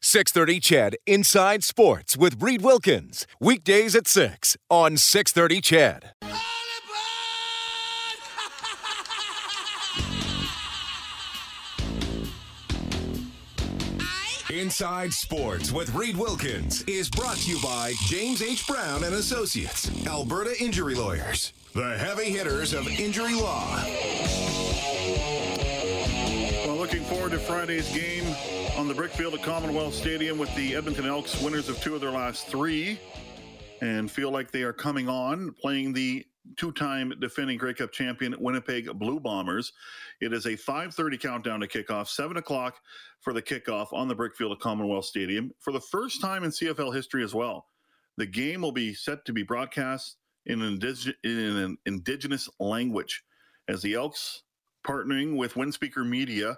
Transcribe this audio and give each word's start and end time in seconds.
630 0.00 0.60
CHED 0.60 0.96
Inside 1.06 1.64
Sports 1.64 2.16
with 2.16 2.42
Reed 2.42 2.62
Wilkins. 2.62 3.26
Weekdays 3.40 3.94
at 3.94 4.06
6 4.06 4.56
on 4.70 4.96
630 4.96 5.60
CHED. 5.60 6.12
Inside 14.50 15.12
Sports 15.12 15.70
with 15.70 15.94
Reed 15.94 16.16
Wilkins 16.16 16.82
is 16.82 17.08
brought 17.08 17.36
to 17.36 17.50
you 17.50 17.62
by 17.62 17.92
James 18.06 18.42
H. 18.42 18.66
Brown 18.66 19.04
and 19.04 19.14
Associates, 19.14 19.88
Alberta 20.08 20.60
Injury 20.60 20.96
Lawyers, 20.96 21.52
the 21.72 21.96
heavy 21.96 22.30
hitters 22.30 22.74
of 22.74 22.88
injury 22.88 23.34
law. 23.34 23.80
Well, 26.66 26.76
looking 26.76 27.04
forward 27.04 27.30
to 27.30 27.38
Friday's 27.38 27.88
game 27.94 28.24
on 28.76 28.88
the 28.88 28.94
brick 28.94 29.10
field 29.10 29.34
at 29.34 29.42
Commonwealth 29.42 29.94
Stadium 29.94 30.38
with 30.38 30.54
the 30.54 30.74
Edmonton 30.74 31.06
Elks, 31.06 31.40
winners 31.40 31.68
of 31.68 31.80
two 31.80 31.94
of 31.94 32.00
their 32.00 32.10
last 32.10 32.46
three, 32.46 32.98
and 33.80 34.10
feel 34.10 34.30
like 34.30 34.50
they 34.50 34.62
are 34.62 34.72
coming 34.72 35.08
on, 35.08 35.52
playing 35.52 35.92
the 35.92 36.26
two-time 36.56 37.12
defending 37.20 37.58
Grey 37.58 37.74
Cup 37.74 37.92
champion 37.92 38.34
Winnipeg 38.38 38.98
Blue 38.98 39.20
Bombers. 39.20 39.72
It 40.20 40.32
is 40.32 40.46
a 40.46 40.56
5:30 40.56 41.18
countdown 41.20 41.60
to 41.60 41.66
kickoff, 41.66 42.08
seven 42.08 42.36
o'clock 42.36 42.80
for 43.20 43.32
the 43.32 43.42
kickoff 43.42 43.92
on 43.92 44.08
the 44.08 44.14
brick 44.14 44.34
field 44.34 44.52
at 44.52 44.60
Commonwealth 44.60 45.04
Stadium 45.04 45.52
for 45.58 45.72
the 45.72 45.80
first 45.80 46.20
time 46.20 46.44
in 46.44 46.50
CFL 46.50 46.92
history 46.94 47.22
as 47.22 47.34
well. 47.34 47.68
The 48.16 48.26
game 48.26 48.62
will 48.62 48.72
be 48.72 48.94
set 48.94 49.24
to 49.26 49.32
be 49.32 49.42
broadcast 49.42 50.16
in 50.46 50.62
an, 50.62 50.78
indig- 50.78 51.14
in 51.24 51.38
an 51.38 51.78
indigenous 51.86 52.48
language 52.58 53.22
as 53.68 53.82
the 53.82 53.94
Elks 53.94 54.42
partnering 54.86 55.36
with 55.36 55.54
Windspeaker 55.54 56.06
Media 56.06 56.56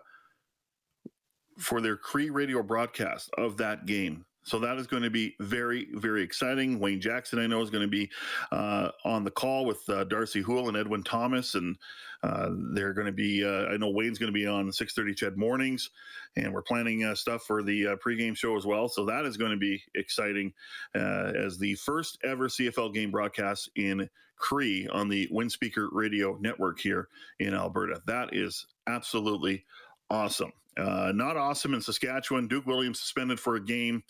for 1.62 1.80
their 1.80 1.96
Cree 1.96 2.30
radio 2.30 2.62
broadcast 2.62 3.30
of 3.38 3.56
that 3.58 3.86
game. 3.86 4.24
So 4.44 4.58
that 4.58 4.76
is 4.76 4.88
going 4.88 5.04
to 5.04 5.10
be 5.10 5.36
very, 5.38 5.86
very 5.92 6.22
exciting. 6.22 6.80
Wayne 6.80 7.00
Jackson, 7.00 7.38
I 7.38 7.46
know, 7.46 7.62
is 7.62 7.70
going 7.70 7.84
to 7.84 7.88
be 7.88 8.10
uh, 8.50 8.90
on 9.04 9.22
the 9.22 9.30
call 9.30 9.64
with 9.64 9.88
uh, 9.88 10.02
Darcy 10.04 10.42
Houle 10.42 10.66
and 10.66 10.76
Edwin 10.76 11.04
Thomas, 11.04 11.54
and 11.54 11.78
uh, 12.24 12.48
they're 12.74 12.92
going 12.92 13.06
to 13.06 13.12
be. 13.12 13.44
Uh, 13.44 13.66
I 13.66 13.76
know 13.76 13.90
Wayne's 13.90 14.18
going 14.18 14.32
to 14.32 14.36
be 14.36 14.46
on 14.46 14.68
6:30 14.68 15.16
CHED 15.16 15.36
mornings, 15.36 15.90
and 16.34 16.52
we're 16.52 16.62
planning 16.62 17.04
uh, 17.04 17.14
stuff 17.14 17.44
for 17.44 17.62
the 17.62 17.88
uh, 17.88 17.96
pregame 18.04 18.36
show 18.36 18.56
as 18.56 18.66
well. 18.66 18.88
So 18.88 19.04
that 19.04 19.24
is 19.24 19.36
going 19.36 19.52
to 19.52 19.56
be 19.56 19.80
exciting 19.94 20.52
as 20.94 21.56
the 21.56 21.76
first 21.76 22.18
ever 22.24 22.48
CFL 22.48 22.92
game 22.92 23.12
broadcast 23.12 23.70
in 23.76 24.10
Cree 24.36 24.88
on 24.88 25.08
the 25.08 25.28
Windspeaker 25.28 25.88
Radio 25.92 26.36
Network 26.40 26.80
here 26.80 27.08
in 27.38 27.54
Alberta. 27.54 28.02
That 28.06 28.30
is 28.34 28.66
absolutely 28.88 29.64
awesome. 30.12 30.52
Uh, 30.76 31.12
not 31.14 31.36
awesome 31.36 31.74
in 31.74 31.80
Saskatchewan. 31.80 32.48
Duke 32.48 32.66
Williams 32.66 33.00
suspended 33.00 33.38
for 33.38 33.56
a 33.56 33.64
game 33.64 34.02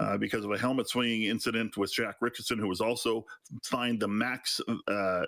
uh, 0.00 0.16
because 0.16 0.44
of 0.44 0.52
a 0.52 0.58
helmet 0.58 0.88
swinging 0.88 1.24
incident 1.24 1.76
with 1.76 1.92
Jack 1.92 2.16
Richardson, 2.20 2.58
who 2.58 2.68
was 2.68 2.80
also 2.80 3.26
fined 3.62 4.00
the 4.00 4.08
max 4.08 4.60
uh, 4.88 5.22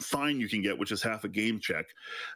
fine 0.00 0.40
you 0.40 0.48
can 0.48 0.62
get, 0.62 0.76
which 0.76 0.90
is 0.90 1.02
half 1.02 1.24
a 1.24 1.28
game 1.28 1.60
check 1.60 1.86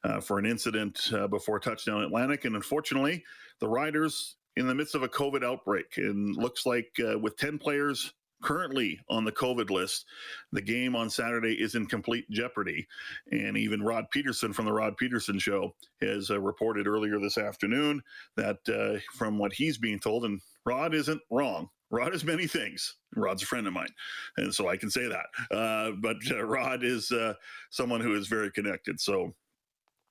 uh, 0.05 0.21
for 0.21 0.39
an 0.39 0.47
incident 0.47 1.11
uh, 1.13 1.27
before 1.27 1.59
touchdown 1.59 2.03
Atlantic. 2.03 2.45
And 2.45 2.55
unfortunately, 2.55 3.25
the 3.61 3.69
Riders 3.69 4.37
in 4.59 4.67
the 4.67 4.75
midst 4.75 4.97
of 4.97 5.05
a 5.05 5.09
COVID 5.09 5.45
outbreak, 5.45 5.99
and 5.99 6.37
looks 6.37 6.67
like 6.67 6.91
uh, 7.09 7.19
with 7.19 7.37
10 7.37 7.59
players 7.59 8.13
currently 8.43 9.01
on 9.09 9.25
the 9.25 9.33
COVID 9.33 9.71
list. 9.71 10.07
The 10.53 10.63
game 10.63 10.95
on 10.95 11.11
Saturday 11.11 11.55
is 11.55 11.75
in 11.75 11.87
complete 11.87 12.29
jeopardy. 12.31 12.87
And 13.33 13.57
even 13.57 13.83
Rod 13.83 14.07
Pedersen 14.13 14.53
from 14.53 14.65
the 14.65 14.73
Rod 14.73 14.97
Pedersen 14.97 15.39
Show 15.39 15.75
has 16.01 16.31
uh, 16.31 16.41
reported 16.41 16.87
earlier 16.87 17.19
this 17.19 17.39
afternoon 17.39 18.03
that 18.37 18.59
uh, 18.69 19.01
from 19.17 19.39
what 19.39 19.53
he's 19.53 19.79
being 19.79 19.99
told, 19.99 20.25
and 20.25 20.41
Rod 20.65 20.95
isn't 20.95 21.21
wrong. 21.31 21.69
Rod 21.91 22.15
is 22.15 22.25
many 22.25 22.47
things. 22.47 22.97
Rod's 23.17 23.43
a 23.43 23.47
friend 23.47 23.67
of 23.67 23.73
mine, 23.73 23.89
and 24.37 24.55
so 24.55 24.69
I 24.69 24.77
can 24.77 24.91
say 24.91 25.09
that. 25.09 25.57
Uh, 25.57 25.93
but 26.03 26.17
uh, 26.31 26.45
Rod 26.45 26.85
is 26.85 27.11
uh, 27.11 27.33
someone 27.71 28.03
who 28.03 28.15
is 28.15 28.29
very 28.29 28.51
connected. 28.51 29.01
So 29.01 29.35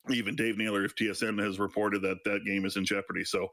even 0.09 0.35
Dave 0.35 0.57
Naylor 0.57 0.85
of 0.85 0.95
TSN 0.95 1.43
has 1.43 1.59
reported 1.59 2.01
that 2.01 2.23
that 2.25 2.45
game 2.45 2.65
is 2.65 2.77
in 2.77 2.85
jeopardy. 2.85 3.23
So 3.23 3.49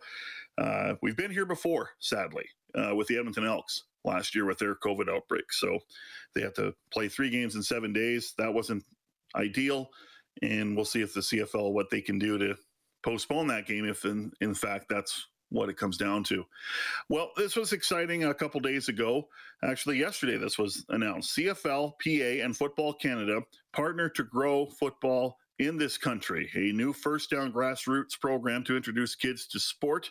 uh, 0.56 0.95
we've 1.03 1.17
been 1.17 1.31
here 1.31 1.45
before, 1.45 1.91
sadly, 1.99 2.49
uh, 2.75 2.95
with 2.95 3.09
the 3.09 3.19
Edmonton 3.19 3.45
Elks 3.45 3.85
last 4.04 4.34
year 4.34 4.44
with 4.44 4.59
their 4.59 4.75
COVID 4.75 5.09
outbreak. 5.09 5.53
So 5.53 5.78
they 6.34 6.42
have 6.42 6.54
to 6.54 6.75
play 6.92 7.09
three 7.09 7.31
games 7.31 7.54
in 7.54 7.62
seven 7.62 7.92
days. 7.92 8.34
That 8.38 8.53
wasn't 8.53 8.84
ideal. 9.34 9.88
And 10.42 10.76
we'll 10.76 10.84
see 10.84 11.00
if 11.00 11.15
the 11.15 11.20
CFL, 11.20 11.72
what 11.72 11.91
they 11.91 12.00
can 12.00 12.19
do 12.19 12.38
to 12.38 12.56
postpone 13.03 13.47
that 13.48 13.66
game, 13.66 13.84
if 13.84 14.04
in, 14.04 14.32
in 14.41 14.54
fact 14.54 14.87
that's 14.88 15.28
what 15.50 15.69
it 15.69 15.76
comes 15.76 15.97
down 15.97 16.25
to. 16.25 16.44
Well, 17.09 17.31
this 17.37 17.54
was 17.54 17.72
exciting 17.72 18.25
a 18.25 18.34
couple 18.34 18.60
days 18.60 18.88
ago. 18.88 19.28
Actually, 19.62 19.98
yesterday, 19.98 20.37
this 20.37 20.59
was 20.59 20.84
announced. 20.88 21.37
CFL, 21.37 21.93
PA, 22.03 22.44
and 22.44 22.56
Football 22.56 22.94
Canada 22.94 23.41
partner 23.72 24.09
to 24.10 24.25
grow 24.25 24.66
football 24.66 25.38
in 25.60 25.76
this 25.76 25.97
country, 25.97 26.50
a 26.56 26.72
new 26.72 26.92
first 26.92 27.31
down 27.31 27.53
grassroots 27.53 28.19
program 28.19 28.65
to 28.65 28.76
introduce 28.76 29.15
kids 29.15 29.47
to 29.47 29.60
sport 29.60 30.10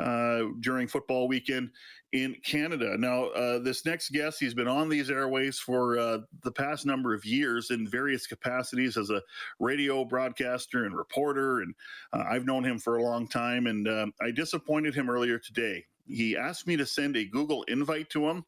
uh, 0.00 0.42
during 0.60 0.88
football 0.88 1.28
weekend 1.28 1.70
in 2.12 2.34
Canada. 2.44 2.96
Now, 2.98 3.26
uh, 3.26 3.60
this 3.60 3.86
next 3.86 4.10
guest, 4.10 4.40
he's 4.40 4.54
been 4.54 4.66
on 4.66 4.88
these 4.88 5.08
airways 5.08 5.60
for 5.60 5.96
uh, 5.96 6.18
the 6.42 6.50
past 6.50 6.86
number 6.86 7.14
of 7.14 7.24
years 7.24 7.70
in 7.70 7.86
various 7.86 8.26
capacities 8.26 8.96
as 8.96 9.10
a 9.10 9.22
radio 9.60 10.04
broadcaster 10.04 10.86
and 10.86 10.96
reporter, 10.96 11.60
and 11.60 11.72
uh, 12.12 12.24
I've 12.28 12.46
known 12.46 12.64
him 12.64 12.78
for 12.78 12.96
a 12.96 13.02
long 13.02 13.28
time. 13.28 13.68
And 13.68 13.86
um, 13.86 14.12
I 14.20 14.32
disappointed 14.32 14.94
him 14.94 15.08
earlier 15.08 15.38
today. 15.38 15.84
He 16.08 16.36
asked 16.36 16.66
me 16.66 16.76
to 16.76 16.86
send 16.86 17.16
a 17.16 17.24
Google 17.24 17.62
invite 17.64 18.10
to 18.10 18.28
him, 18.28 18.44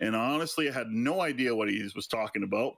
and 0.00 0.14
honestly, 0.14 0.68
I 0.68 0.72
had 0.74 0.88
no 0.88 1.22
idea 1.22 1.56
what 1.56 1.70
he 1.70 1.88
was 1.96 2.06
talking 2.06 2.42
about. 2.42 2.76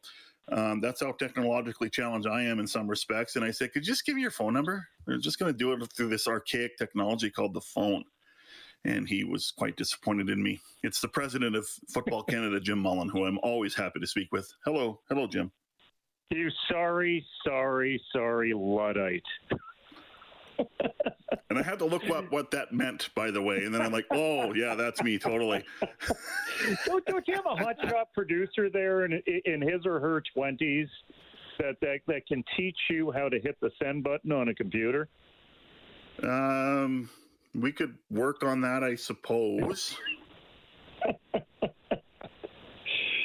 Um, 0.52 0.80
that's 0.80 1.00
how 1.00 1.12
technologically 1.12 1.90
challenged 1.90 2.26
I 2.26 2.42
am 2.42 2.58
in 2.58 2.66
some 2.66 2.88
respects. 2.88 3.36
And 3.36 3.44
I 3.44 3.50
said, 3.50 3.72
could 3.72 3.86
you 3.86 3.92
just 3.92 4.04
give 4.04 4.16
me 4.16 4.22
your 4.22 4.30
phone 4.30 4.52
number? 4.52 4.86
We're 5.06 5.18
just 5.18 5.38
going 5.38 5.52
to 5.52 5.56
do 5.56 5.72
it 5.72 5.92
through 5.92 6.08
this 6.08 6.26
archaic 6.26 6.76
technology 6.76 7.30
called 7.30 7.54
the 7.54 7.60
phone. 7.60 8.04
And 8.84 9.08
he 9.08 9.24
was 9.24 9.52
quite 9.56 9.76
disappointed 9.76 10.30
in 10.30 10.42
me. 10.42 10.58
It's 10.82 11.00
the 11.00 11.08
president 11.08 11.54
of 11.54 11.68
Football 11.92 12.22
Canada, 12.28 12.58
Jim 12.58 12.78
Mullen, 12.78 13.08
who 13.08 13.26
I'm 13.26 13.38
always 13.42 13.74
happy 13.74 14.00
to 14.00 14.06
speak 14.06 14.32
with. 14.32 14.50
Hello. 14.64 15.00
Hello, 15.08 15.26
Jim. 15.26 15.52
You 16.30 16.48
sorry, 16.70 17.26
sorry, 17.44 18.00
sorry 18.12 18.52
Luddite. 18.54 19.22
and 21.50 21.58
I 21.58 21.62
had 21.62 21.78
to 21.80 21.84
look 21.84 22.08
up 22.10 22.30
what 22.30 22.50
that 22.52 22.72
meant, 22.72 23.10
by 23.14 23.30
the 23.30 23.42
way. 23.42 23.64
And 23.64 23.74
then 23.74 23.82
I'm 23.82 23.92
like, 23.92 24.06
oh, 24.10 24.54
yeah, 24.54 24.74
that's 24.74 25.02
me, 25.02 25.18
totally. 25.18 25.64
don't, 26.86 27.04
don't 27.06 27.26
you 27.26 27.34
have 27.34 27.46
a 27.46 27.56
hotshot 27.56 28.04
producer 28.14 28.70
there 28.70 29.04
in, 29.04 29.22
in 29.44 29.60
his 29.60 29.86
or 29.86 30.00
her 30.00 30.22
20s 30.36 30.88
that, 31.58 31.76
that, 31.80 31.98
that 32.06 32.26
can 32.26 32.44
teach 32.56 32.78
you 32.88 33.12
how 33.12 33.28
to 33.28 33.38
hit 33.40 33.56
the 33.60 33.70
send 33.82 34.04
button 34.04 34.32
on 34.32 34.48
a 34.48 34.54
computer? 34.54 35.08
Um, 36.22 37.08
we 37.54 37.72
could 37.72 37.96
work 38.10 38.44
on 38.44 38.60
that, 38.60 38.84
I 38.84 38.94
suppose. 38.94 39.96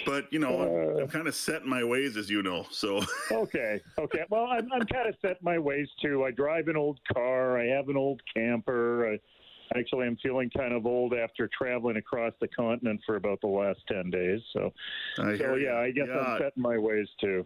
But 0.05 0.31
you 0.31 0.39
know, 0.39 0.61
I'm, 0.61 0.97
I'm 0.97 1.03
uh. 1.03 1.07
kind 1.07 1.27
of 1.27 1.35
set 1.35 1.63
in 1.63 1.69
my 1.69 1.83
ways, 1.83 2.17
as 2.17 2.29
you 2.29 2.43
know. 2.43 2.65
So 2.69 3.01
okay, 3.31 3.81
okay. 3.97 4.23
Well, 4.29 4.45
I'm 4.45 4.71
I'm 4.71 4.85
kind 4.87 5.09
of 5.09 5.15
set 5.21 5.31
in 5.31 5.43
my 5.43 5.59
ways 5.59 5.87
too. 6.01 6.23
I 6.23 6.31
drive 6.31 6.67
an 6.67 6.77
old 6.77 6.99
car. 7.11 7.59
I 7.59 7.65
have 7.65 7.89
an 7.89 7.97
old 7.97 8.21
camper. 8.33 9.13
I, 9.13 9.77
actually, 9.77 10.07
I'm 10.07 10.17
feeling 10.17 10.49
kind 10.55 10.73
of 10.73 10.85
old 10.85 11.13
after 11.13 11.49
traveling 11.57 11.97
across 11.97 12.33
the 12.39 12.47
continent 12.47 13.01
for 13.05 13.15
about 13.15 13.41
the 13.41 13.47
last 13.47 13.79
ten 13.87 14.09
days. 14.09 14.41
So, 14.53 14.73
I 15.19 15.37
so 15.37 15.55
yeah, 15.55 15.77
I 15.77 15.91
guess 15.91 16.07
yeah. 16.07 16.19
I'm 16.19 16.39
set 16.39 16.53
in 16.55 16.61
my 16.61 16.77
ways 16.77 17.07
too. 17.19 17.45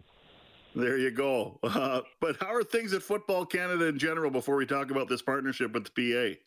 There 0.74 0.98
you 0.98 1.10
go. 1.10 1.58
Uh, 1.70 2.02
but 2.20 2.36
how 2.40 2.52
are 2.52 2.64
things 2.64 2.92
at 2.92 3.02
Football 3.02 3.46
Canada 3.46 3.86
in 3.86 3.98
general 3.98 4.30
before 4.30 4.56
we 4.56 4.66
talk 4.66 4.90
about 4.90 5.08
this 5.08 5.22
partnership 5.22 5.72
with 5.72 5.88
the 5.94 6.36
PA? 6.36 6.40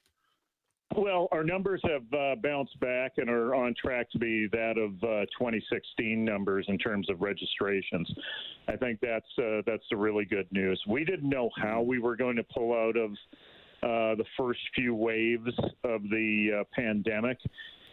Well, 0.95 1.28
our 1.31 1.44
numbers 1.44 1.81
have 1.86 2.13
uh, 2.13 2.36
bounced 2.36 2.80
back 2.80 3.13
and 3.18 3.30
are 3.30 3.56
on 3.56 3.74
track 3.80 4.12
to 4.12 4.19
be 4.19 4.48
that 4.51 4.78
of 4.78 4.92
uh, 5.04 5.25
2016 5.38 6.24
numbers 6.24 6.66
in 6.68 6.78
terms 6.78 7.10
of 7.10 7.22
registrations. 7.22 8.12
I 8.68 8.75
think 8.75 9.00
that's 9.01 9.25
uh, 9.40 9.62
that's 9.66 9.84
the 9.90 9.98
really 9.98 10.25
good 10.25 10.48
news. 10.51 10.81
We 10.88 11.04
didn't 11.04 11.30
know 11.30 11.50
how 11.57 11.81
we 11.81 12.00
were 12.00 12.16
going 12.16 12.36
to 12.36 12.44
pull 12.44 12.74
out 12.74 12.95
of 12.95 13.12
uh, 13.81 14.16
the 14.16 14.25
first 14.38 14.60
few 14.75 14.94
waves 14.94 15.51
of 15.84 16.04
the 16.04 16.62
uh, 16.62 16.63
pandemic 16.75 17.40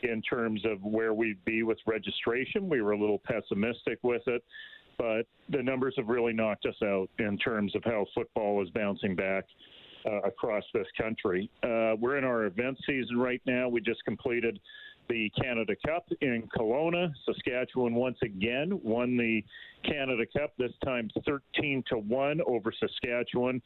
in 0.03 0.21
terms 0.23 0.63
of 0.65 0.83
where 0.83 1.15
we'd 1.15 1.43
be 1.45 1.63
with 1.63 1.79
registration. 1.87 2.69
We 2.69 2.83
were 2.83 2.93
a 2.93 2.99
little 2.99 3.21
pessimistic 3.25 3.99
with 4.03 4.23
it, 4.27 4.45
but 4.99 5.23
the 5.49 5.63
numbers 5.63 5.95
have 5.97 6.09
really 6.09 6.33
knocked 6.33 6.67
us 6.67 6.77
out 6.85 7.09
in 7.19 7.39
terms 7.39 7.75
of 7.75 7.83
how 7.85 8.07
football 8.15 8.63
is 8.63 8.71
bouncing 8.71 9.15
back. 9.17 9.45
Uh, 10.07 10.23
across 10.23 10.65
this 10.73 10.87
country. 10.99 11.51
Uh, 11.63 11.93
we're 12.01 12.17
in 12.17 12.25
our 12.25 12.45
event 12.45 12.79
season 12.87 13.19
right 13.19 13.43
now. 13.45 13.69
We 13.69 13.83
just 13.83 14.03
completed 14.07 14.59
the 15.11 15.31
Canada 15.39 15.75
Cup 15.85 16.07
in 16.23 16.49
Kelowna. 16.57 17.13
Saskatchewan 17.27 17.95
once 17.95 18.17
again 18.23 18.81
won 18.83 19.19
the 19.19 19.43
Canada 19.85 20.25
Cup, 20.35 20.53
this 20.57 20.73
time 20.83 21.11
13 21.27 21.85
to 21.89 21.99
1 21.99 22.41
over 22.47 22.73
Saskatchewan 22.81 23.61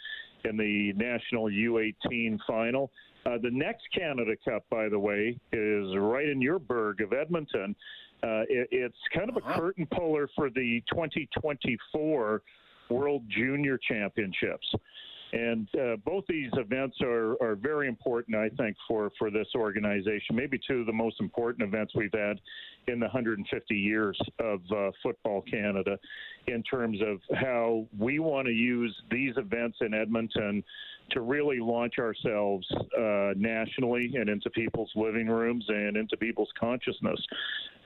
in 0.44 0.56
the 0.56 0.92
National 0.96 1.44
U18 1.44 2.38
final. 2.46 2.90
Uh, 3.26 3.38
the 3.42 3.50
next 3.50 3.82
Canada 3.94 4.32
Cup, 4.44 4.64
by 4.70 4.88
the 4.88 4.98
way, 4.98 5.38
is 5.52 5.96
right 5.96 6.28
in 6.28 6.40
your 6.40 6.58
burg 6.58 7.00
of 7.00 7.12
Edmonton. 7.12 7.76
Uh, 8.22 8.42
it, 8.48 8.68
it's 8.70 8.96
kind 9.14 9.28
of 9.28 9.36
a 9.36 9.40
uh-huh. 9.40 9.60
curtain 9.60 9.86
puller 9.94 10.28
for 10.34 10.50
the 10.50 10.82
2024 10.90 12.42
World 12.90 13.22
Junior 13.28 13.78
Championships. 13.86 14.66
And 15.34 15.68
uh, 15.74 15.96
both 16.04 16.22
these 16.28 16.50
events 16.52 16.96
are, 17.02 17.32
are 17.42 17.56
very 17.56 17.88
important, 17.88 18.36
I 18.36 18.50
think, 18.50 18.76
for, 18.86 19.10
for 19.18 19.32
this 19.32 19.48
organization. 19.56 20.36
Maybe 20.36 20.60
two 20.64 20.78
of 20.78 20.86
the 20.86 20.92
most 20.92 21.20
important 21.20 21.66
events 21.66 21.92
we've 21.96 22.14
had 22.14 22.38
in 22.86 23.00
the 23.00 23.06
150 23.06 23.74
years 23.74 24.16
of 24.38 24.60
uh, 24.70 24.92
Football 25.02 25.42
Canada 25.42 25.98
in 26.46 26.62
terms 26.62 27.00
of 27.04 27.18
how 27.36 27.84
we 27.98 28.20
want 28.20 28.46
to 28.46 28.52
use 28.52 28.94
these 29.10 29.32
events 29.36 29.78
in 29.80 29.92
Edmonton 29.92 30.62
to 31.10 31.20
really 31.20 31.58
launch 31.58 31.94
ourselves 31.98 32.64
uh, 32.96 33.32
nationally 33.36 34.12
and 34.14 34.28
into 34.28 34.48
people's 34.50 34.90
living 34.94 35.26
rooms 35.26 35.64
and 35.66 35.96
into 35.96 36.16
people's 36.16 36.52
consciousness. 36.58 37.20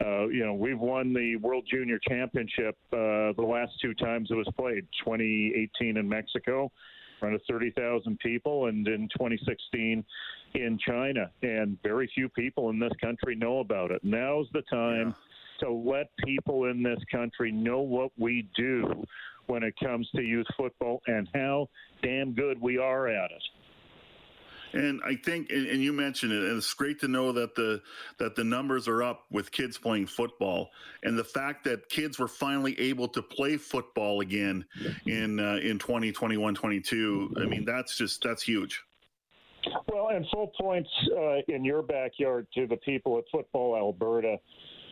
Uh, 0.05 0.29
you 0.29 0.45
know, 0.45 0.53
we've 0.53 0.79
won 0.79 1.15
the 1.15 1.37
World 1.37 1.65
Junior 1.71 1.99
Championship 2.07 2.77
uh, 2.93 3.33
the 3.39 3.49
last 3.49 3.73
two 3.81 3.95
times 3.95 4.29
it 4.31 4.35
was 4.35 4.49
played 4.55 4.87
2018 5.03 5.97
in 5.97 6.07
Mexico 6.07 6.71
front 7.19 7.35
of 7.35 7.41
30,000 7.49 8.19
people, 8.19 8.67
and 8.67 8.87
in 8.87 9.09
2016 9.17 10.05
in 10.55 10.79
China. 10.79 11.31
And 11.43 11.79
very 11.83 12.11
few 12.15 12.29
people 12.29 12.71
in 12.71 12.79
this 12.79 12.93
country 13.01 13.35
know 13.35 13.61
about 13.61 13.91
it. 13.91 14.03
Now's 14.03 14.47
the 14.53 14.63
time 14.63 15.15
yeah. 15.61 15.67
to 15.69 15.73
let 15.73 16.11
people 16.25 16.67
in 16.67 16.83
this 16.83 17.01
country 17.11 17.53
know 17.53 17.81
what 17.81 18.11
we 18.19 18.49
do 18.57 19.05
when 19.47 19.63
it 19.63 19.75
comes 19.83 20.09
to 20.15 20.23
youth 20.23 20.47
football 20.57 21.03
and 21.07 21.29
how 21.35 21.69
damn 22.03 22.33
good 22.33 22.61
we 22.61 22.79
are 22.79 23.09
at 23.09 23.31
it. 23.31 23.43
And 24.73 25.01
I 25.05 25.17
think, 25.17 25.51
and, 25.51 25.67
and, 25.67 25.83
you 25.83 25.93
mentioned 25.93 26.33
it, 26.33 26.43
and 26.43 26.57
it's 26.59 26.75
great 26.75 27.01
to 27.01 27.09
know 27.09 27.33
that 27.33 27.55
the 27.55 27.81
that 28.19 28.37
the 28.37 28.45
numbers 28.45 28.87
are 28.87 29.03
up 29.03 29.25
with 29.31 29.51
kids 29.51 29.79
playing 29.79 30.07
football, 30.07 30.71
and 31.03 31.19
the 31.19 31.25
fact 31.25 31.65
that 31.65 31.89
kids 31.89 32.19
were 32.19 32.29
finally 32.29 32.79
able 32.79 33.09
to 33.09 33.23
play 33.23 33.57
football 33.57 34.21
again 34.21 34.65
in 35.07 35.41
uh, 35.41 35.59
in 35.63 35.79
2021, 35.79 36.55
22. 36.55 37.35
I 37.41 37.47
mean, 37.47 37.65
that's 37.65 37.97
just 37.97 38.23
that's 38.23 38.43
huge. 38.43 38.83
Well, 39.91 40.09
and 40.09 40.27
full 40.33 40.53
points 40.61 40.91
uh, 41.17 41.39
in 41.49 41.65
your 41.65 41.83
backyard 41.83 42.47
to 42.55 42.67
the 42.67 42.77
people 42.77 43.19
at 43.19 43.25
Football 43.33 43.77
Alberta 43.77 44.37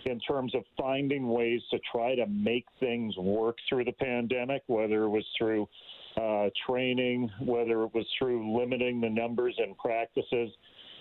in 0.04 0.20
terms 0.20 0.54
of 0.54 0.62
finding 0.78 1.28
ways 1.28 1.60
to 1.70 1.78
try 1.90 2.14
to 2.14 2.26
make 2.26 2.64
things 2.80 3.16
work 3.16 3.56
through 3.68 3.84
the 3.84 3.92
pandemic, 3.92 4.62
whether 4.66 5.04
it 5.04 5.08
was 5.08 5.24
through 5.36 5.68
uh, 6.20 6.48
training, 6.66 7.30
whether 7.40 7.82
it 7.82 7.94
was 7.94 8.06
through 8.18 8.56
limiting 8.58 9.00
the 9.00 9.10
numbers 9.10 9.54
and 9.58 9.76
practices. 9.78 10.50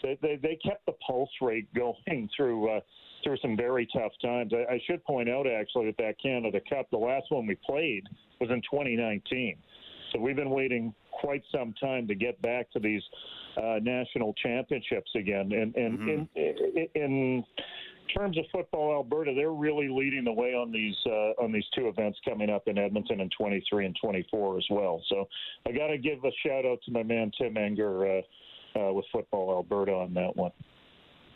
They, 0.03 0.17
they, 0.21 0.35
they 0.41 0.59
kept 0.63 0.85
the 0.85 0.93
pulse 1.05 1.29
rate 1.41 1.67
going 1.73 2.29
through 2.35 2.69
uh, 2.69 2.79
through 3.23 3.37
some 3.41 3.57
very 3.57 3.87
tough 3.91 4.11
times. 4.21 4.53
I, 4.53 4.73
I 4.73 4.81
should 4.85 5.03
point 5.03 5.29
out 5.29 5.47
actually 5.47 5.87
that 5.87 5.97
that 5.97 6.21
Canada 6.21 6.59
Cup, 6.69 6.87
the 6.91 6.97
last 6.97 7.25
one 7.29 7.47
we 7.47 7.55
played 7.65 8.03
was 8.39 8.49
in 8.51 8.61
2019. 8.71 9.57
So 10.13 10.19
we've 10.19 10.35
been 10.35 10.51
waiting 10.51 10.93
quite 11.11 11.43
some 11.51 11.73
time 11.81 12.07
to 12.07 12.15
get 12.15 12.39
back 12.41 12.71
to 12.71 12.79
these 12.79 13.01
uh, 13.57 13.79
national 13.81 14.33
championships 14.33 15.09
again. 15.15 15.51
And, 15.51 15.75
and 15.75 15.99
mm-hmm. 15.99 16.09
in, 16.09 16.87
in, 16.93 17.01
in 17.01 17.43
terms 18.05 18.37
of 18.37 18.45
football, 18.51 18.93
Alberta, 18.93 19.33
they're 19.35 19.51
really 19.51 19.87
leading 19.89 20.23
the 20.23 20.31
way 20.31 20.53
on 20.53 20.71
these 20.71 20.95
uh, 21.05 21.43
on 21.43 21.51
these 21.51 21.65
two 21.75 21.87
events 21.87 22.19
coming 22.25 22.49
up 22.49 22.67
in 22.67 22.77
Edmonton 22.77 23.21
in 23.21 23.29
23 23.37 23.85
and 23.85 23.97
24 24.01 24.57
as 24.57 24.65
well. 24.69 25.01
So 25.09 25.27
I 25.67 25.71
got 25.71 25.87
to 25.87 25.97
give 25.97 26.23
a 26.23 26.31
shout 26.45 26.65
out 26.65 26.79
to 26.85 26.91
my 26.91 27.03
man 27.03 27.31
Tim 27.37 27.55
Enger 27.55 28.23
uh, 28.75 28.79
uh, 28.79 28.93
with 28.93 29.05
Football 29.11 29.51
Alberta 29.51 29.93
on 29.93 30.13
that 30.13 30.35
one. 30.35 30.51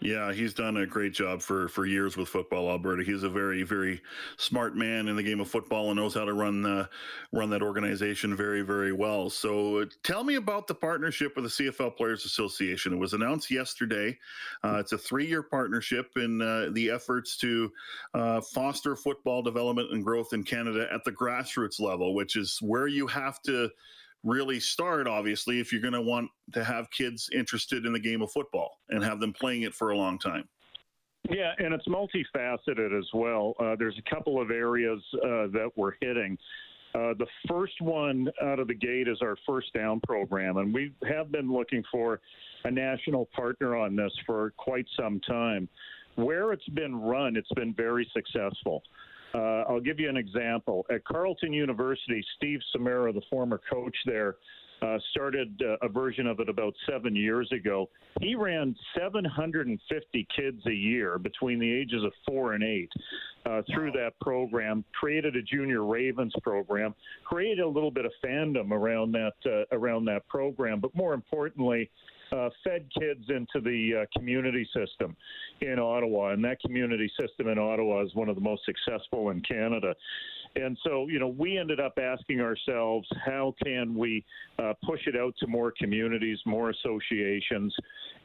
Yeah, 0.01 0.31
he's 0.31 0.53
done 0.53 0.77
a 0.77 0.85
great 0.85 1.13
job 1.13 1.41
for 1.41 1.67
for 1.67 1.85
years 1.85 2.15
with 2.15 2.29
Football 2.29 2.69
Alberta. 2.69 3.03
He's 3.03 3.23
a 3.23 3.29
very 3.29 3.63
very 3.63 4.01
smart 4.37 4.75
man 4.75 5.09
in 5.09 5.15
the 5.15 5.23
game 5.23 5.41
of 5.41 5.49
football 5.49 5.87
and 5.87 5.97
knows 5.97 6.13
how 6.13 6.23
to 6.23 6.33
run 6.33 6.61
the 6.61 6.89
run 7.33 7.49
that 7.49 7.61
organization 7.61 8.35
very 8.35 8.61
very 8.61 8.93
well. 8.93 9.29
So, 9.29 9.85
tell 10.03 10.23
me 10.23 10.35
about 10.35 10.67
the 10.67 10.75
partnership 10.75 11.35
with 11.35 11.45
the 11.45 11.49
CFL 11.49 11.97
Players 11.97 12.23
Association. 12.23 12.93
It 12.93 12.99
was 12.99 13.13
announced 13.13 13.51
yesterday. 13.51 14.17
Uh, 14.63 14.77
it's 14.79 14.93
a 14.93 14.97
three 14.97 15.27
year 15.27 15.43
partnership 15.43 16.11
in 16.15 16.41
uh, 16.41 16.69
the 16.71 16.89
efforts 16.89 17.35
to 17.37 17.71
uh, 18.13 18.39
foster 18.39 18.95
football 18.95 19.41
development 19.41 19.91
and 19.91 20.03
growth 20.03 20.31
in 20.31 20.43
Canada 20.43 20.87
at 20.93 21.03
the 21.03 21.11
grassroots 21.11 21.79
level, 21.79 22.13
which 22.13 22.37
is 22.37 22.57
where 22.61 22.87
you 22.87 23.05
have 23.05 23.41
to 23.41 23.69
really 24.23 24.59
start, 24.59 25.07
obviously, 25.07 25.59
if 25.59 25.71
you're 25.71 25.81
going 25.81 25.93
to 25.93 26.01
want 26.01 26.29
to 26.53 26.63
have 26.63 26.89
kids 26.91 27.29
interested 27.33 27.85
in 27.85 27.93
the 27.93 27.99
game 27.99 28.21
of 28.21 28.31
football 28.31 28.79
and 28.89 29.03
have 29.03 29.19
them 29.19 29.33
playing 29.33 29.63
it 29.63 29.73
for 29.73 29.91
a 29.91 29.97
long 29.97 30.19
time. 30.19 30.47
Yeah, 31.29 31.51
and 31.57 31.73
it's 31.73 31.87
multifaceted 31.87 32.97
as 32.97 33.05
well. 33.13 33.53
Uh, 33.59 33.75
there's 33.77 33.97
a 33.97 34.09
couple 34.09 34.41
of 34.41 34.51
areas 34.51 35.01
uh, 35.15 35.47
that 35.53 35.69
we're 35.75 35.93
hitting. 36.01 36.37
Uh, 36.95 37.13
the 37.19 37.27
first 37.47 37.79
one 37.81 38.27
out 38.41 38.59
of 38.59 38.67
the 38.67 38.73
gate 38.73 39.07
is 39.07 39.17
our 39.21 39.35
first 39.45 39.71
down 39.73 39.99
program, 40.07 40.57
and 40.57 40.73
we 40.73 40.91
have 41.07 41.31
been 41.31 41.51
looking 41.51 41.83
for 41.91 42.19
a 42.63 42.71
national 42.71 43.27
partner 43.27 43.75
on 43.75 43.95
this 43.95 44.11
for 44.25 44.53
quite 44.57 44.87
some 44.99 45.19
time. 45.19 45.69
Where 46.15 46.51
it's 46.51 46.67
been 46.69 46.99
run, 46.99 47.35
it's 47.35 47.51
been 47.55 47.73
very 47.75 48.09
successful. 48.11 48.81
Uh, 49.33 49.63
I'll 49.69 49.79
give 49.79 49.99
you 49.99 50.09
an 50.09 50.17
example. 50.17 50.85
At 50.89 51.05
Carleton 51.05 51.53
University, 51.53 52.23
Steve 52.37 52.59
Sumarah, 52.75 53.13
the 53.13 53.21
former 53.29 53.61
coach 53.69 53.95
there, 54.05 54.37
uh, 54.81 54.97
started 55.11 55.61
uh, 55.61 55.85
a 55.85 55.89
version 55.89 56.25
of 56.25 56.39
it 56.39 56.47
about 56.47 56.73
seven 56.89 57.15
years 57.15 57.49
ago. 57.51 57.89
He 58.21 58.35
ran 58.35 58.75
750 58.97 60.27
kids 60.35 60.65
a 60.67 60.73
year 60.73 61.17
between 61.17 61.59
the 61.59 61.71
ages 61.71 62.03
of 62.03 62.13
four 62.25 62.53
and 62.53 62.63
eight 62.63 62.89
uh, 63.45 63.61
through 63.73 63.91
that 63.91 64.11
program. 64.21 64.85
Created 64.97 65.35
a 65.35 65.41
Junior 65.41 65.85
Ravens 65.85 66.33
program. 66.41 66.95
Created 67.25 67.59
a 67.59 67.67
little 67.67 67.91
bit 67.91 68.05
of 68.05 68.11
fandom 68.23 68.71
around 68.71 69.11
that 69.11 69.33
uh, 69.45 69.75
around 69.75 70.05
that 70.05 70.27
program. 70.27 70.79
But 70.79 70.95
more 70.95 71.13
importantly, 71.13 71.89
uh, 72.31 72.49
fed 72.63 72.85
kids 72.97 73.25
into 73.29 73.59
the 73.63 74.01
uh, 74.01 74.17
community 74.17 74.67
system 74.75 75.15
in 75.61 75.79
Ottawa, 75.79 76.29
and 76.29 76.43
that 76.43 76.59
community 76.61 77.11
system 77.19 77.47
in 77.47 77.57
Ottawa 77.57 78.03
is 78.03 78.13
one 78.15 78.29
of 78.29 78.35
the 78.35 78.41
most 78.41 78.63
successful 78.65 79.29
in 79.29 79.41
Canada. 79.41 79.93
And 80.55 80.77
so, 80.83 81.07
you 81.07 81.19
know, 81.19 81.27
we 81.27 81.57
ended 81.57 81.79
up 81.79 81.99
asking 82.01 82.41
ourselves, 82.41 83.07
how 83.23 83.53
can 83.63 83.95
we 83.95 84.25
uh, 84.57 84.73
push 84.83 85.01
it 85.05 85.15
out 85.15 85.35
to 85.39 85.47
more 85.47 85.71
communities, 85.77 86.39
more 86.45 86.71
associations, 86.71 87.75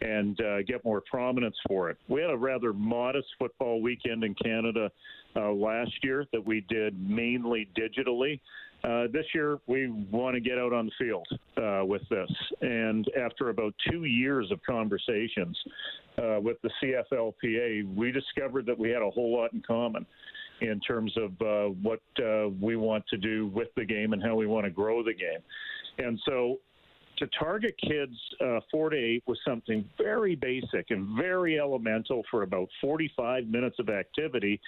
and 0.00 0.40
uh, 0.40 0.62
get 0.62 0.84
more 0.84 1.02
prominence 1.02 1.56
for 1.68 1.90
it? 1.90 1.98
We 2.08 2.22
had 2.22 2.30
a 2.30 2.36
rather 2.36 2.72
modest 2.72 3.28
football 3.38 3.82
weekend 3.82 4.24
in 4.24 4.34
Canada 4.34 4.90
uh, 5.36 5.52
last 5.52 5.92
year 6.02 6.26
that 6.32 6.44
we 6.44 6.62
did 6.62 6.98
mainly 6.98 7.68
digitally. 7.78 8.40
Uh, 8.84 9.06
this 9.12 9.24
year, 9.34 9.58
we 9.66 9.88
want 10.10 10.34
to 10.34 10.40
get 10.40 10.58
out 10.58 10.74
on 10.74 10.86
the 10.86 10.92
field 10.98 11.26
uh, 11.56 11.84
with 11.84 12.02
this. 12.10 12.30
And 12.60 13.06
after 13.18 13.48
about 13.48 13.74
two 13.90 14.04
years 14.04 14.50
of 14.50 14.60
conversations 14.62 15.58
uh, 16.18 16.38
with 16.40 16.58
the 16.62 16.70
CFLPA, 16.82 17.94
we 17.96 18.12
discovered 18.12 18.66
that 18.66 18.78
we 18.78 18.90
had 18.90 19.00
a 19.00 19.10
whole 19.10 19.34
lot 19.34 19.54
in 19.54 19.62
common 19.66 20.04
in 20.60 20.80
terms 20.80 21.12
of 21.16 21.30
uh, 21.40 21.72
what 21.82 22.00
uh, 22.22 22.48
we 22.60 22.76
want 22.76 23.04
to 23.08 23.16
do 23.16 23.48
with 23.48 23.68
the 23.76 23.84
game 23.84 24.12
and 24.12 24.22
how 24.22 24.34
we 24.34 24.46
want 24.46 24.64
to 24.64 24.70
grow 24.70 25.02
the 25.02 25.14
game. 25.14 25.40
And 25.98 26.20
so 26.26 26.58
to 27.18 27.26
target 27.38 27.74
kids 27.80 28.12
uh, 28.40 28.60
four 28.70 28.90
to 28.90 28.96
eight 28.96 29.22
was 29.26 29.38
something 29.46 29.88
very 29.96 30.34
basic 30.34 30.90
and 30.90 31.16
very 31.16 31.58
elemental 31.58 32.22
for 32.30 32.42
about 32.42 32.68
45 32.80 33.46
minutes 33.46 33.76
of 33.78 33.88
activity 33.88 34.60